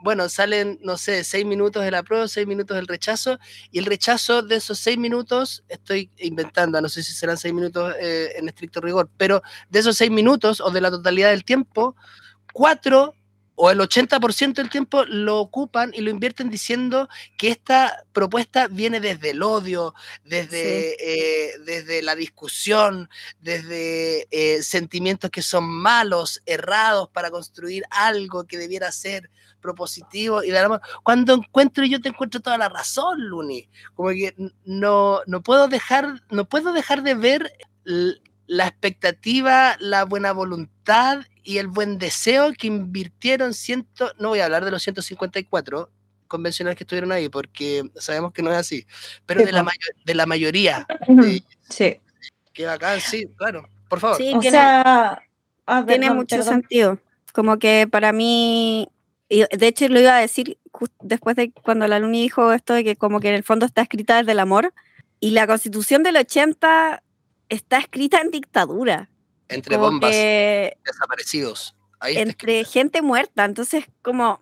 bueno, 0.00 0.28
salen, 0.28 0.78
no 0.82 0.98
sé, 0.98 1.24
seis 1.24 1.46
minutos 1.46 1.82
de 1.82 1.90
la 1.90 2.02
prueba, 2.02 2.28
seis 2.28 2.46
minutos 2.46 2.76
del 2.76 2.88
rechazo, 2.88 3.38
y 3.70 3.78
el 3.78 3.86
rechazo 3.86 4.42
de 4.42 4.56
esos 4.56 4.78
seis 4.78 4.98
minutos, 4.98 5.64
estoy 5.66 6.10
inventando, 6.18 6.78
no 6.82 6.90
sé 6.90 7.02
si 7.02 7.14
serán 7.14 7.38
seis 7.38 7.54
minutos 7.54 7.94
eh, 7.98 8.34
en 8.36 8.48
estricto 8.48 8.82
rigor, 8.82 9.08
pero 9.16 9.42
de 9.70 9.78
esos 9.78 9.96
seis 9.96 10.10
minutos 10.10 10.60
o 10.60 10.70
de 10.70 10.82
la 10.82 10.90
totalidad 10.90 11.30
del 11.30 11.46
tiempo, 11.46 11.96
cuatro 12.52 13.14
o 13.64 13.70
el 13.70 13.78
80% 13.78 14.54
del 14.54 14.70
tiempo 14.70 15.04
lo 15.04 15.38
ocupan 15.38 15.92
y 15.94 16.00
lo 16.00 16.10
invierten 16.10 16.50
diciendo 16.50 17.08
que 17.38 17.46
esta 17.46 18.02
propuesta 18.12 18.66
viene 18.66 18.98
desde 18.98 19.30
el 19.30 19.40
odio, 19.40 19.94
desde, 20.24 20.96
eh, 20.98 21.52
desde 21.64 22.02
la 22.02 22.16
discusión, 22.16 23.08
desde 23.40 24.26
eh, 24.32 24.64
sentimientos 24.64 25.30
que 25.30 25.42
son 25.42 25.62
malos, 25.68 26.42
errados 26.44 27.08
para 27.10 27.30
construir 27.30 27.84
algo 27.90 28.48
que 28.48 28.58
debiera 28.58 28.90
ser 28.90 29.30
propositivo 29.60 30.42
y 30.42 30.50
de 30.50 30.80
Cuando 31.04 31.34
encuentro 31.34 31.84
yo 31.84 32.00
te 32.00 32.08
encuentro 32.08 32.40
toda 32.40 32.58
la 32.58 32.68
razón, 32.68 33.28
Luni. 33.28 33.68
Como 33.94 34.08
que 34.08 34.34
no, 34.64 35.20
no 35.28 35.40
puedo 35.40 35.68
dejar, 35.68 36.20
no 36.30 36.48
puedo 36.48 36.72
dejar 36.72 37.04
de 37.04 37.14
ver 37.14 37.52
la 37.84 38.66
expectativa, 38.66 39.76
la 39.78 40.04
buena 40.04 40.32
voluntad 40.32 41.20
y 41.42 41.58
el 41.58 41.66
buen 41.66 41.98
deseo 41.98 42.52
que 42.52 42.66
invirtieron 42.66 43.54
ciento, 43.54 44.12
no 44.18 44.30
voy 44.30 44.40
a 44.40 44.44
hablar 44.44 44.64
de 44.64 44.70
los 44.70 44.82
154 44.82 45.90
convencionales 46.28 46.76
que 46.76 46.84
estuvieron 46.84 47.12
ahí, 47.12 47.28
porque 47.28 47.82
sabemos 47.96 48.32
que 48.32 48.42
no 48.42 48.50
es 48.50 48.56
así, 48.56 48.86
pero 49.26 49.44
de, 49.44 49.52
la 49.52 49.66
de 50.04 50.14
la 50.14 50.26
mayoría. 50.26 50.86
sí. 51.68 52.00
Que 52.52 52.66
acá, 52.66 53.00
sí, 53.00 53.26
claro, 53.36 53.68
por 53.88 54.00
favor. 54.00 54.16
Sí, 54.16 54.32
o 54.34 54.42
sea, 54.42 55.22
ah, 55.66 55.84
tiene 55.86 56.10
mucho 56.10 56.42
sentido. 56.42 56.98
Como 57.32 57.58
que 57.58 57.88
para 57.90 58.12
mí, 58.12 58.88
y 59.28 59.44
de 59.56 59.66
hecho 59.66 59.88
lo 59.88 60.00
iba 60.00 60.16
a 60.16 60.20
decir 60.20 60.58
después 61.00 61.36
de 61.36 61.50
cuando 61.50 61.86
la 61.86 61.98
Luni 61.98 62.22
dijo 62.22 62.52
esto 62.52 62.74
de 62.74 62.84
que 62.84 62.96
como 62.96 63.20
que 63.20 63.28
en 63.28 63.34
el 63.34 63.42
fondo 63.42 63.64
está 63.64 63.82
escrita 63.82 64.18
desde 64.18 64.32
el 64.32 64.40
amor, 64.40 64.74
y 65.18 65.30
la 65.30 65.46
constitución 65.46 66.02
del 66.02 66.16
80 66.16 67.02
está 67.48 67.78
escrita 67.78 68.20
en 68.20 68.30
dictadura. 68.30 69.08
Entre 69.52 69.76
bombas, 69.76 70.10
desaparecidos. 70.10 71.74
entre 72.02 72.64
gente 72.64 73.02
muerta, 73.02 73.44
entonces 73.44 73.84
como 74.02 74.38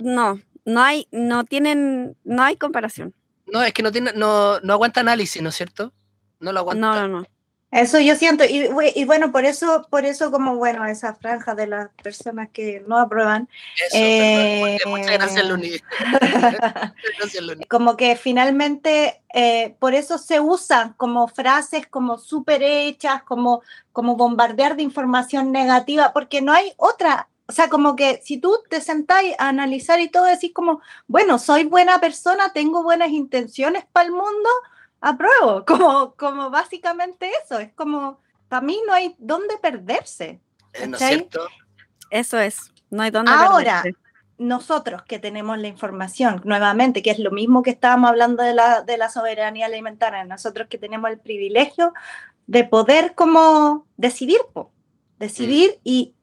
no, 0.00 0.40
no 0.64 0.82
hay, 0.82 1.08
no 1.10 1.44
tienen, 1.44 2.16
no 2.24 2.42
hay 2.42 2.56
comparación. 2.56 3.14
No, 3.46 3.62
es 3.62 3.72
que 3.72 3.82
no 3.82 3.92
tiene, 3.92 4.12
no, 4.14 4.60
no 4.60 4.72
aguanta 4.72 5.00
análisis, 5.00 5.40
¿no 5.40 5.50
es 5.50 5.54
cierto? 5.54 5.92
No 6.40 6.52
lo 6.52 6.60
aguanta. 6.60 6.80
No, 6.80 7.08
no, 7.08 7.20
no. 7.20 7.26
Eso 7.72 7.98
yo 7.98 8.14
siento, 8.14 8.44
y, 8.44 8.68
y, 8.94 9.04
bueno, 9.06 9.32
por 9.32 9.44
eso, 9.44 9.86
por 9.90 10.04
eso 10.04 10.30
como, 10.30 10.56
bueno, 10.56 10.86
esa 10.86 11.14
franja 11.14 11.56
de 11.56 11.66
las 11.66 11.88
personas 12.00 12.48
que 12.52 12.84
no 12.86 12.96
aprueban. 12.96 13.48
eh, 13.92 14.78
muchas 14.86 15.10
gracias, 15.10 15.44
Luni. 15.44 15.80
Como 17.68 17.96
que 17.96 18.14
finalmente, 18.14 19.20
eh, 19.34 19.74
por 19.80 19.94
eso 19.94 20.16
se 20.16 20.38
usan 20.38 20.92
como 20.92 21.26
frases 21.26 21.88
como 21.88 22.18
súper 22.18 22.62
hechas, 22.62 23.24
como, 23.24 23.62
como 23.92 24.16
bombardear 24.16 24.76
de 24.76 24.84
información 24.84 25.50
negativa, 25.50 26.12
porque 26.12 26.40
no 26.42 26.52
hay 26.52 26.72
otra, 26.76 27.28
o 27.48 27.52
sea, 27.52 27.68
como 27.68 27.96
que 27.96 28.20
si 28.24 28.38
tú 28.38 28.56
te 28.70 28.80
sentáis 28.80 29.34
a 29.38 29.48
analizar 29.48 30.00
y 30.00 30.08
todo, 30.08 30.24
decís 30.24 30.52
como, 30.54 30.80
bueno, 31.08 31.38
soy 31.40 31.64
buena 31.64 32.00
persona, 32.00 32.52
tengo 32.52 32.84
buenas 32.84 33.10
intenciones 33.10 33.84
para 33.92 34.06
el 34.06 34.12
mundo, 34.12 34.48
apruebo, 35.00 35.64
como, 35.66 36.14
como 36.14 36.50
básicamente 36.50 37.30
eso, 37.44 37.58
es 37.58 37.72
como, 37.72 38.20
para 38.48 38.62
mí 38.62 38.80
no 38.86 38.92
hay 38.92 39.14
dónde 39.18 39.56
perderse. 39.58 40.40
Eh, 40.74 40.86
¿No 40.86 40.96
es 40.96 41.02
cierto? 41.02 41.46
Eso 42.10 42.38
es, 42.38 42.72
no 42.90 43.02
hay 43.02 43.10
dónde 43.10 43.32
Ahora, 43.32 43.82
nosotros 44.38 45.02
que 45.02 45.18
tenemos 45.18 45.58
la 45.58 45.68
información, 45.68 46.42
nuevamente, 46.44 47.02
que 47.02 47.10
es 47.10 47.18
lo 47.18 47.30
mismo 47.30 47.62
que 47.62 47.70
estábamos 47.70 48.10
hablando 48.10 48.42
de 48.42 48.54
la, 48.54 48.82
de 48.82 48.98
la 48.98 49.08
soberanía 49.08 49.66
alimentaria, 49.66 50.24
nosotros 50.24 50.68
que 50.68 50.78
tenemos 50.78 51.10
el 51.10 51.18
privilegio 51.18 51.92
de 52.46 52.64
poder 52.64 53.14
como 53.14 53.86
decidir, 53.96 54.40
decidir 55.18 55.70
mm. 55.76 55.80
y 55.84 56.14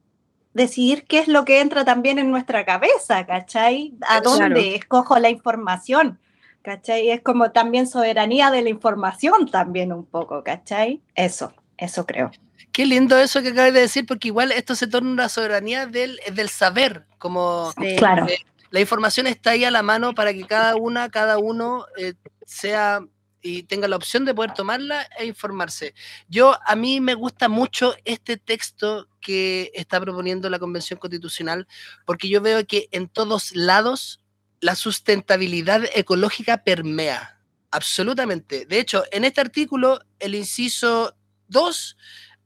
decidir 0.54 1.06
qué 1.06 1.20
es 1.20 1.28
lo 1.28 1.46
que 1.46 1.60
entra 1.60 1.84
también 1.84 2.20
en 2.20 2.30
nuestra 2.30 2.64
cabeza, 2.66 3.26
¿cachai? 3.26 3.96
A 4.08 4.22
dónde 4.22 4.76
escojo 4.76 5.18
la 5.20 5.30
información. 5.30 6.20
¿Cachai? 6.64 7.12
Es 7.12 7.22
como 7.22 7.52
también 7.52 7.86
soberanía 7.86 8.50
de 8.50 8.64
la 8.64 8.70
información 8.70 9.52
también 9.52 9.92
un 9.92 10.06
poco, 10.06 10.44
¿cachai? 10.44 11.02
Eso, 11.14 11.54
eso 11.78 12.06
creo. 12.06 12.32
Qué 12.72 12.88
lindo 12.88 13.20
eso 13.20 13.44
que 13.44 13.50
acabas 13.50 13.74
de 13.74 13.82
decir, 13.82 14.06
porque 14.08 14.30
igual 14.30 14.52
esto 14.52 14.74
se 14.74 14.88
torna 14.88 15.12
una 15.12 15.30
soberanía 15.30 15.86
del, 15.86 16.20
del 16.34 16.50
saber, 16.50 17.06
como 17.20 17.72
claro. 17.98 18.26
Eh, 18.28 18.40
la 18.72 18.80
información 18.80 19.28
está 19.28 19.52
ahí 19.52 19.64
a 19.64 19.70
la 19.70 19.84
mano 19.84 20.16
para 20.16 20.34
que 20.34 20.46
cada 20.46 20.76
una, 20.76 21.10
cada 21.10 21.38
uno 21.38 21.86
eh, 21.96 22.16
sea 22.48 23.02
y 23.44 23.64
tenga 23.64 23.88
la 23.88 23.98
opción 23.98 24.26
de 24.26 24.34
poder 24.34 24.54
tomarla 24.54 25.08
e 25.20 25.26
informarse. 25.26 25.94
Yo, 26.30 26.58
a 26.66 26.76
mí 26.76 27.02
me 27.02 27.14
gusta 27.14 27.50
mucho 27.50 27.94
este 28.06 28.38
texto 28.38 29.08
que 29.20 29.70
está 29.76 30.00
proponiendo 30.00 30.50
la 30.50 30.60
Convención 30.60 30.98
Constitucional, 30.98 31.68
porque 32.06 32.30
yo 32.30 32.42
veo 32.42 32.66
que 32.66 32.88
en 32.92 33.10
todos 33.10 33.54
lados 33.54 34.23
la 34.64 34.76
sustentabilidad 34.76 35.84
ecológica 35.94 36.64
permea, 36.64 37.38
absolutamente. 37.70 38.66
De 38.66 38.80
hecho, 38.80 39.04
en 39.12 39.26
este 39.26 39.42
artículo, 39.42 40.00
el 40.20 40.36
inciso 40.36 41.18
2 41.50 41.98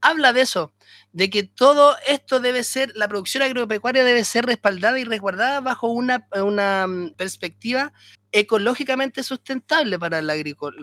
habla 0.02 0.34
de 0.34 0.42
eso, 0.42 0.74
de 1.12 1.30
que 1.30 1.44
todo 1.44 1.96
esto 2.08 2.40
debe 2.40 2.64
ser, 2.64 2.92
la 2.96 3.08
producción 3.08 3.44
agropecuaria 3.44 4.04
debe 4.04 4.24
ser 4.26 4.48
respaldada 4.48 5.00
y 5.00 5.04
resguardada 5.04 5.62
bajo 5.62 5.90
una, 5.90 6.28
una 6.36 6.88
mm, 6.88 7.12
perspectiva 7.12 7.94
ecológicamente 8.32 9.22
sustentable 9.22 10.00
para 10.00 10.22
la, 10.24 10.34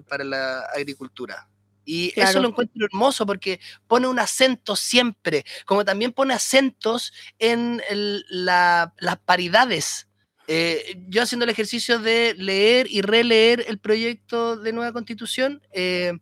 para 0.08 0.22
la 0.22 0.60
agricultura. 0.72 1.48
Y 1.84 2.12
eso 2.18 2.40
lo 2.40 2.48
encuentro 2.48 2.86
hermoso 2.86 3.26
porque 3.26 3.60
pone 3.88 4.06
un 4.06 4.20
acento 4.20 4.76
siempre, 4.76 5.44
como 5.66 5.84
también 5.84 6.12
pone 6.12 6.32
acentos 6.32 7.12
en 7.38 7.82
las 8.30 9.18
paridades 9.24 10.06
eh, 10.46 11.00
yo 11.08 11.22
haciendo 11.22 11.44
el 11.44 11.50
ejercicio 11.50 11.98
de 11.98 12.34
leer 12.36 12.86
y 12.90 13.00
releer 13.00 13.64
el 13.66 13.78
proyecto 13.78 14.56
de 14.56 14.72
nueva 14.72 14.92
constitución, 14.92 15.62
eh, 15.72 16.12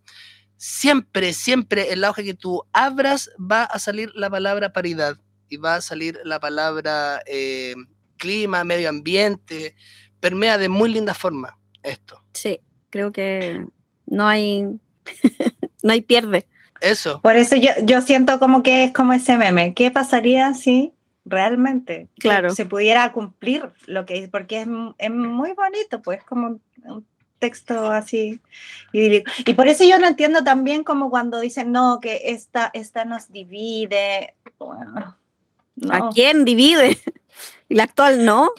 siempre, 0.56 1.32
siempre 1.32 1.92
en 1.92 2.00
la 2.00 2.10
hoja 2.10 2.22
que 2.22 2.34
tú 2.34 2.62
abras 2.72 3.30
va 3.38 3.64
a 3.64 3.78
salir 3.78 4.12
la 4.14 4.30
palabra 4.30 4.72
paridad. 4.72 5.18
y 5.48 5.58
va 5.58 5.74
a 5.74 5.80
salir 5.82 6.18
la 6.24 6.40
palabra 6.40 7.20
eh, 7.26 7.74
clima, 8.16 8.64
medio 8.64 8.88
ambiente, 8.88 9.74
permea 10.18 10.56
de 10.56 10.70
muy 10.70 10.90
linda 10.90 11.12
forma 11.12 11.58
esto. 11.82 12.22
Sí, 12.32 12.60
creo 12.88 13.12
que 13.12 13.66
no 14.06 14.28
hay, 14.28 14.62
no 15.82 15.92
hay 15.92 16.00
pierde. 16.00 16.46
Eso. 16.80 17.20
Por 17.20 17.36
eso 17.36 17.56
yo, 17.56 17.70
yo 17.82 18.00
siento 18.00 18.38
como 18.38 18.62
que 18.62 18.84
es 18.84 18.92
como 18.92 19.12
ese 19.12 19.36
meme. 19.36 19.74
¿Qué 19.74 19.90
pasaría 19.90 20.54
si 20.54 20.94
realmente 21.24 22.08
claro. 22.18 22.50
se 22.50 22.66
pudiera 22.66 23.12
cumplir 23.12 23.70
lo 23.86 24.04
que 24.06 24.18
es? 24.18 24.28
Porque 24.28 24.62
es, 24.62 24.68
es 24.98 25.10
muy 25.10 25.52
bonito, 25.52 26.02
pues 26.02 26.22
como 26.24 26.60
un 26.84 27.06
texto 27.42 27.90
así 27.90 28.40
idílico. 28.92 29.30
Y 29.44 29.54
por 29.54 29.66
eso 29.66 29.84
yo 29.84 29.98
no 29.98 30.06
entiendo 30.06 30.44
también 30.44 30.84
como 30.84 31.10
cuando 31.10 31.40
dicen, 31.40 31.72
no, 31.72 31.98
que 32.00 32.20
esta, 32.26 32.70
esta 32.72 33.04
nos 33.04 33.32
divide. 33.32 34.34
Bueno, 34.58 35.16
no. 35.74 35.92
¿A 35.92 36.10
quién 36.10 36.44
divide? 36.44 36.98
¿Y 37.68 37.74
la 37.74 37.84
actual 37.84 38.24
no? 38.24 38.50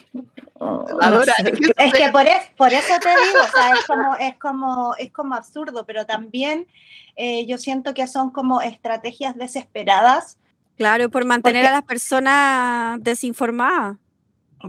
Oh, 0.54 0.86
Ahora, 1.00 1.34
no 1.42 1.56
sé. 1.56 1.72
es 1.78 1.92
que 1.92 2.08
por, 2.10 2.26
es, 2.26 2.50
por, 2.56 2.72
eso 2.72 2.94
te 3.00 3.08
digo, 3.08 3.38
o 3.42 3.56
sea, 3.56 3.72
es 3.72 3.84
como, 3.86 4.16
es 4.16 4.36
como, 4.36 4.94
es 4.98 5.12
como 5.12 5.34
absurdo, 5.34 5.84
pero 5.86 6.04
también 6.04 6.66
eh, 7.16 7.46
yo 7.46 7.58
siento 7.58 7.94
que 7.94 8.06
son 8.06 8.30
como 8.30 8.60
estrategias 8.60 9.36
desesperadas. 9.36 10.38
Claro, 10.76 11.08
por 11.08 11.24
mantener 11.24 11.62
porque, 11.62 11.68
a 11.68 11.72
las 11.72 11.84
personas 11.84 13.02
desinformadas. 13.02 13.96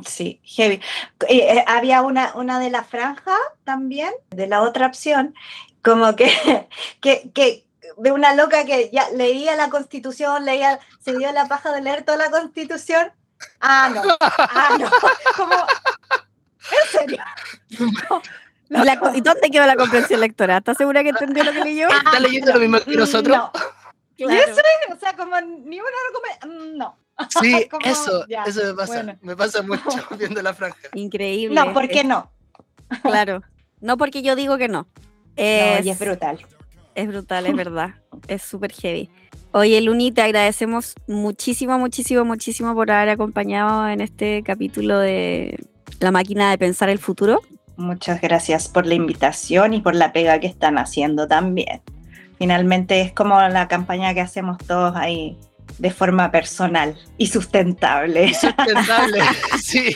Sí, 0.06 0.42
heavy. 0.44 0.82
Eh, 1.30 1.64
había 1.68 2.02
una, 2.02 2.34
una 2.36 2.60
de 2.60 2.70
la 2.70 2.84
franja 2.84 3.36
también, 3.64 4.12
de 4.30 4.48
la 4.48 4.62
otra 4.62 4.88
opción, 4.88 5.34
como 5.82 6.16
que, 6.16 6.30
que, 7.02 7.30
que 7.34 7.66
de 7.98 8.12
una 8.12 8.36
loca 8.36 8.66
que 8.66 8.90
ya 8.92 9.10
leía 9.12 9.56
la 9.56 9.70
constitución, 9.70 10.46
leía, 10.46 10.80
se 11.00 11.18
dio 11.18 11.32
la 11.32 11.48
paja 11.48 11.72
de 11.72 11.82
leer 11.82 12.04
toda 12.04 12.18
la 12.18 12.30
constitución. 12.30 13.12
Ah, 13.60 13.90
no, 13.94 14.02
ah, 14.20 14.78
no. 14.80 14.90
Como, 15.38 15.56
¿En 16.72 16.92
serio? 16.92 17.24
No. 18.10 18.84
La, 18.84 19.00
¿Y 19.14 19.22
dónde 19.22 19.52
quedó 19.52 19.66
la 19.66 19.76
comprensión 19.76 20.20
lectora? 20.20 20.58
¿Estás 20.58 20.78
segura 20.78 21.04
que 21.04 21.10
entendió 21.10 21.44
lo 21.44 21.52
que 21.52 21.64
leyó? 21.64 21.88
Ah, 21.92 22.02
¿Está 22.06 22.20
leyendo 22.20 22.54
lo 22.54 22.60
mismo 22.60 22.80
que 22.80 22.96
nosotros? 22.96 23.38
No. 23.38 23.52
Claro. 24.18 24.34
Eso 24.34 24.62
es, 24.62 24.96
o 24.96 25.00
sea, 25.00 25.16
como 25.16 25.40
ni 25.42 25.80
una 25.80 25.90
recomendación. 26.08 26.78
No. 26.78 26.98
Sí, 27.42 27.68
como, 27.70 27.86
eso, 27.86 28.26
ya. 28.28 28.44
eso 28.44 28.62
me 28.66 28.74
pasa. 28.74 28.94
Bueno. 28.94 29.18
Me 29.22 29.36
pasa 29.38 29.62
mucho 29.62 29.90
viendo 30.20 30.42
la 30.42 30.54
franja. 30.54 30.78
Increíble. 30.94 31.56
No, 31.56 31.74
¿por 31.74 31.88
qué 31.88 32.04
no? 32.04 32.32
Claro. 33.04 33.42
No 33.80 33.98
porque 33.98 34.22
yo 34.22 34.36
digo 34.36 34.58
que 34.58 34.68
no. 34.68 34.88
Es, 35.36 35.80
no, 35.80 35.86
y 35.86 35.90
es 35.92 36.00
brutal. 36.00 36.46
Es 36.94 37.08
brutal, 37.08 37.46
es 37.46 37.56
verdad. 37.56 37.96
Es 38.28 38.42
súper 38.42 38.72
heavy. 38.72 39.10
Oye, 39.52 39.80
Luni, 39.82 40.12
te 40.12 40.22
agradecemos 40.22 40.96
muchísimo, 41.08 41.78
muchísimo, 41.78 42.26
muchísimo 42.26 42.74
por 42.74 42.92
haber 42.92 43.10
acompañado 43.10 43.88
en 43.88 44.02
este 44.02 44.44
capítulo 44.44 45.00
de 45.00 45.58
La 46.00 46.12
máquina 46.12 46.52
de 46.52 46.58
pensar 46.58 46.90
el 46.90 47.00
futuro. 47.00 47.42
Muchas 47.78 48.22
gracias 48.22 48.68
por 48.70 48.86
la 48.86 48.96
invitación 48.96 49.74
y 49.74 49.82
por 49.82 49.96
la 49.96 50.14
pega 50.14 50.40
que 50.40 50.48
están 50.48 50.78
haciendo 50.78 51.28
también. 51.28 51.82
Finalmente 52.38 53.02
es 53.02 53.14
como 53.14 53.40
la 53.42 53.68
campaña 53.68 54.14
que 54.14 54.22
hacemos 54.22 54.58
todos 54.58 54.96
ahí 54.96 55.38
de 55.78 55.92
forma 55.92 56.32
personal 56.32 56.98
y 57.18 57.28
sustentable. 57.28 58.34
Sustentable, 58.34 59.22
sí. 59.62 59.94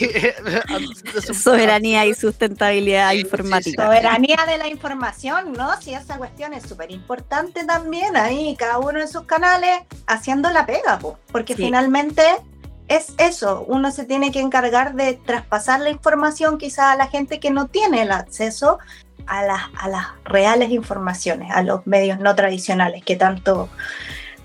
Soberanía 1.33 2.05
y 2.05 2.13
sustentabilidad 2.13 3.11
sí, 3.11 3.21
informática. 3.21 3.85
Soberanía 3.85 4.37
de 4.47 4.57
la 4.57 4.67
información, 4.67 5.53
¿no? 5.53 5.69
Sí, 5.81 5.93
esa 5.93 6.17
cuestión 6.17 6.53
es 6.53 6.63
súper 6.63 6.91
importante 6.91 7.63
también 7.65 8.17
ahí, 8.17 8.55
cada 8.57 8.79
uno 8.79 8.99
en 8.99 9.07
sus 9.07 9.23
canales 9.23 9.81
haciendo 10.07 10.49
la 10.49 10.65
pega, 10.65 10.99
porque 11.31 11.55
sí. 11.55 11.63
finalmente 11.63 12.23
es 12.87 13.13
eso, 13.19 13.65
uno 13.67 13.91
se 13.91 14.03
tiene 14.03 14.31
que 14.31 14.39
encargar 14.39 14.95
de 14.95 15.13
traspasar 15.13 15.79
la 15.79 15.91
información 15.91 16.57
quizá 16.57 16.91
a 16.91 16.95
la 16.95 17.07
gente 17.07 17.39
que 17.39 17.51
no 17.51 17.67
tiene 17.67 18.01
el 18.01 18.11
acceso 18.11 18.79
a 19.29 19.43
las, 19.43 19.61
a 19.77 19.87
las 19.87 20.07
reales 20.25 20.71
informaciones, 20.71 21.51
a 21.51 21.63
los 21.63 21.85
medios 21.87 22.19
no 22.19 22.35
tradicionales 22.35 23.03
que 23.03 23.15
tanto 23.15 23.69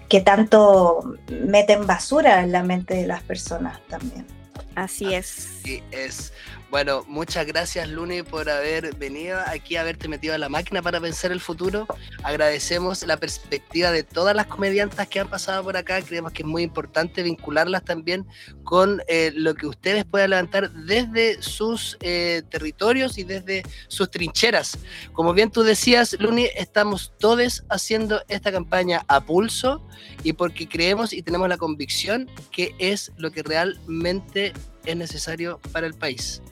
que 0.08 0.20
tanto 0.20 1.16
meten 1.28 1.86
basura 1.86 2.40
en 2.40 2.52
la 2.52 2.62
mente 2.62 2.94
de 2.94 3.06
las 3.06 3.22
personas 3.22 3.80
también. 3.88 4.26
Así 4.74 5.14
es. 5.14 5.48
Así 5.62 5.82
es. 5.90 6.32
Bueno, 6.74 7.04
muchas 7.06 7.46
gracias 7.46 7.88
Luni 7.88 8.24
por 8.24 8.50
haber 8.50 8.96
venido 8.96 9.38
aquí, 9.46 9.76
haberte 9.76 10.08
metido 10.08 10.34
a 10.34 10.38
la 10.38 10.48
máquina 10.48 10.82
para 10.82 11.00
pensar 11.00 11.30
el 11.30 11.38
futuro. 11.38 11.86
Agradecemos 12.24 13.06
la 13.06 13.16
perspectiva 13.16 13.92
de 13.92 14.02
todas 14.02 14.34
las 14.34 14.48
comediantas 14.48 15.06
que 15.06 15.20
han 15.20 15.28
pasado 15.28 15.62
por 15.62 15.76
acá. 15.76 16.02
Creemos 16.02 16.32
que 16.32 16.42
es 16.42 16.48
muy 16.48 16.64
importante 16.64 17.22
vincularlas 17.22 17.84
también 17.84 18.26
con 18.64 19.00
eh, 19.06 19.30
lo 19.36 19.54
que 19.54 19.68
ustedes 19.68 20.04
puedan 20.04 20.30
levantar 20.30 20.68
desde 20.72 21.40
sus 21.40 21.96
eh, 22.00 22.42
territorios 22.50 23.18
y 23.18 23.22
desde 23.22 23.62
sus 23.86 24.10
trincheras. 24.10 24.76
Como 25.12 25.32
bien 25.32 25.52
tú 25.52 25.62
decías, 25.62 26.16
Luni, 26.18 26.48
estamos 26.56 27.12
todos 27.20 27.62
haciendo 27.70 28.20
esta 28.26 28.50
campaña 28.50 29.04
a 29.06 29.24
pulso 29.24 29.86
y 30.24 30.32
porque 30.32 30.68
creemos 30.68 31.12
y 31.12 31.22
tenemos 31.22 31.48
la 31.48 31.56
convicción 31.56 32.28
que 32.50 32.74
es 32.80 33.12
lo 33.16 33.30
que 33.30 33.44
realmente 33.44 34.52
es 34.84 34.96
necesario 34.96 35.60
para 35.72 35.86
el 35.86 35.94
país. 35.94 36.42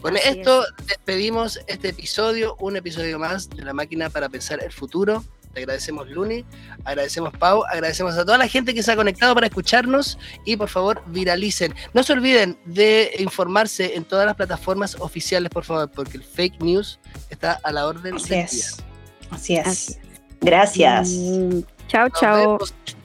Con 0.00 0.16
Así 0.16 0.28
esto 0.28 0.64
es. 0.78 0.86
despedimos 0.86 1.60
este 1.66 1.88
episodio, 1.90 2.56
un 2.60 2.76
episodio 2.76 3.18
más 3.18 3.48
de 3.50 3.62
la 3.64 3.72
máquina 3.72 4.08
para 4.10 4.28
pensar 4.28 4.62
el 4.62 4.72
futuro. 4.72 5.22
Te 5.52 5.60
agradecemos 5.60 6.08
Luni, 6.08 6.44
agradecemos 6.84 7.32
Pau, 7.36 7.64
agradecemos 7.64 8.16
a 8.16 8.24
toda 8.24 8.38
la 8.38 8.46
gente 8.46 8.72
que 8.72 8.84
se 8.84 8.92
ha 8.92 8.96
conectado 8.96 9.34
para 9.34 9.48
escucharnos 9.48 10.16
y 10.44 10.56
por 10.56 10.68
favor 10.68 11.02
viralicen. 11.08 11.74
No 11.92 12.04
se 12.04 12.12
olviden 12.12 12.56
de 12.66 13.12
informarse 13.18 13.96
en 13.96 14.04
todas 14.04 14.26
las 14.26 14.36
plataformas 14.36 14.94
oficiales, 15.00 15.50
por 15.50 15.64
favor, 15.64 15.90
porque 15.90 16.18
el 16.18 16.22
fake 16.24 16.60
news 16.62 17.00
está 17.30 17.58
a 17.64 17.72
la 17.72 17.86
orden 17.86 18.14
Así 18.14 18.28
del 18.30 18.38
es. 18.44 18.52
día. 18.52 18.86
Así 19.32 19.56
es. 19.56 19.66
Así 19.66 19.92
es. 19.94 19.98
Gracias. 20.40 21.08
Mm, 21.10 21.60
chao, 21.88 22.08
chao. 22.10 22.58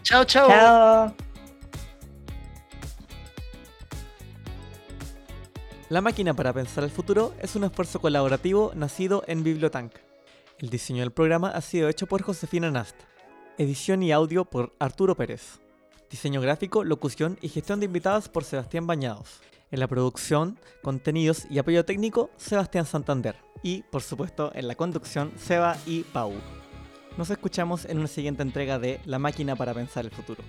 Chao, 0.04 0.24
chao. 0.24 0.48
Chao. 0.48 1.16
La 5.88 6.02
máquina 6.02 6.34
para 6.34 6.52
pensar 6.52 6.84
el 6.84 6.90
futuro 6.90 7.36
es 7.40 7.56
un 7.56 7.64
esfuerzo 7.64 8.02
colaborativo 8.02 8.72
nacido 8.74 9.24
en 9.28 9.44
Bibliotank. 9.44 9.94
El 10.58 10.72
diseño 10.72 11.02
del 11.02 11.12
programa 11.12 11.50
ha 11.50 11.62
sido 11.62 11.90
hecho 11.90 12.08
por 12.08 12.24
Josefina 12.24 12.72
Nast. 12.72 12.96
Edición 13.60 14.02
y 14.02 14.12
audio 14.12 14.46
por 14.46 14.74
Arturo 14.80 15.16
Pérez. 15.16 15.60
Diseño 16.10 16.42
gráfico, 16.42 16.84
locución 16.84 17.38
y 17.40 17.50
gestión 17.50 17.80
de 17.80 17.86
invitados 17.86 18.30
por 18.30 18.44
Sebastián 18.44 18.88
Bañados. 18.88 19.42
En 19.70 19.80
la 19.80 19.88
producción, 19.88 20.58
contenidos 20.82 21.46
y 21.52 21.60
apoyo 21.60 21.86
técnico, 21.86 22.32
Sebastián 22.36 22.88
Santander. 22.88 23.36
Y, 23.62 23.84
por 23.84 24.02
supuesto, 24.02 24.52
en 24.56 24.68
la 24.68 24.74
conducción, 24.74 25.34
Seba 25.38 25.78
y 25.86 26.02
Pau. 26.02 26.34
Nos 27.16 27.30
escuchamos 27.30 27.86
en 27.86 28.00
una 28.00 28.08
siguiente 28.08 28.42
entrega 28.42 28.80
de 28.80 29.02
La 29.06 29.20
máquina 29.20 29.56
para 29.56 29.76
pensar 29.76 30.04
el 30.04 30.12
futuro. 30.12 30.44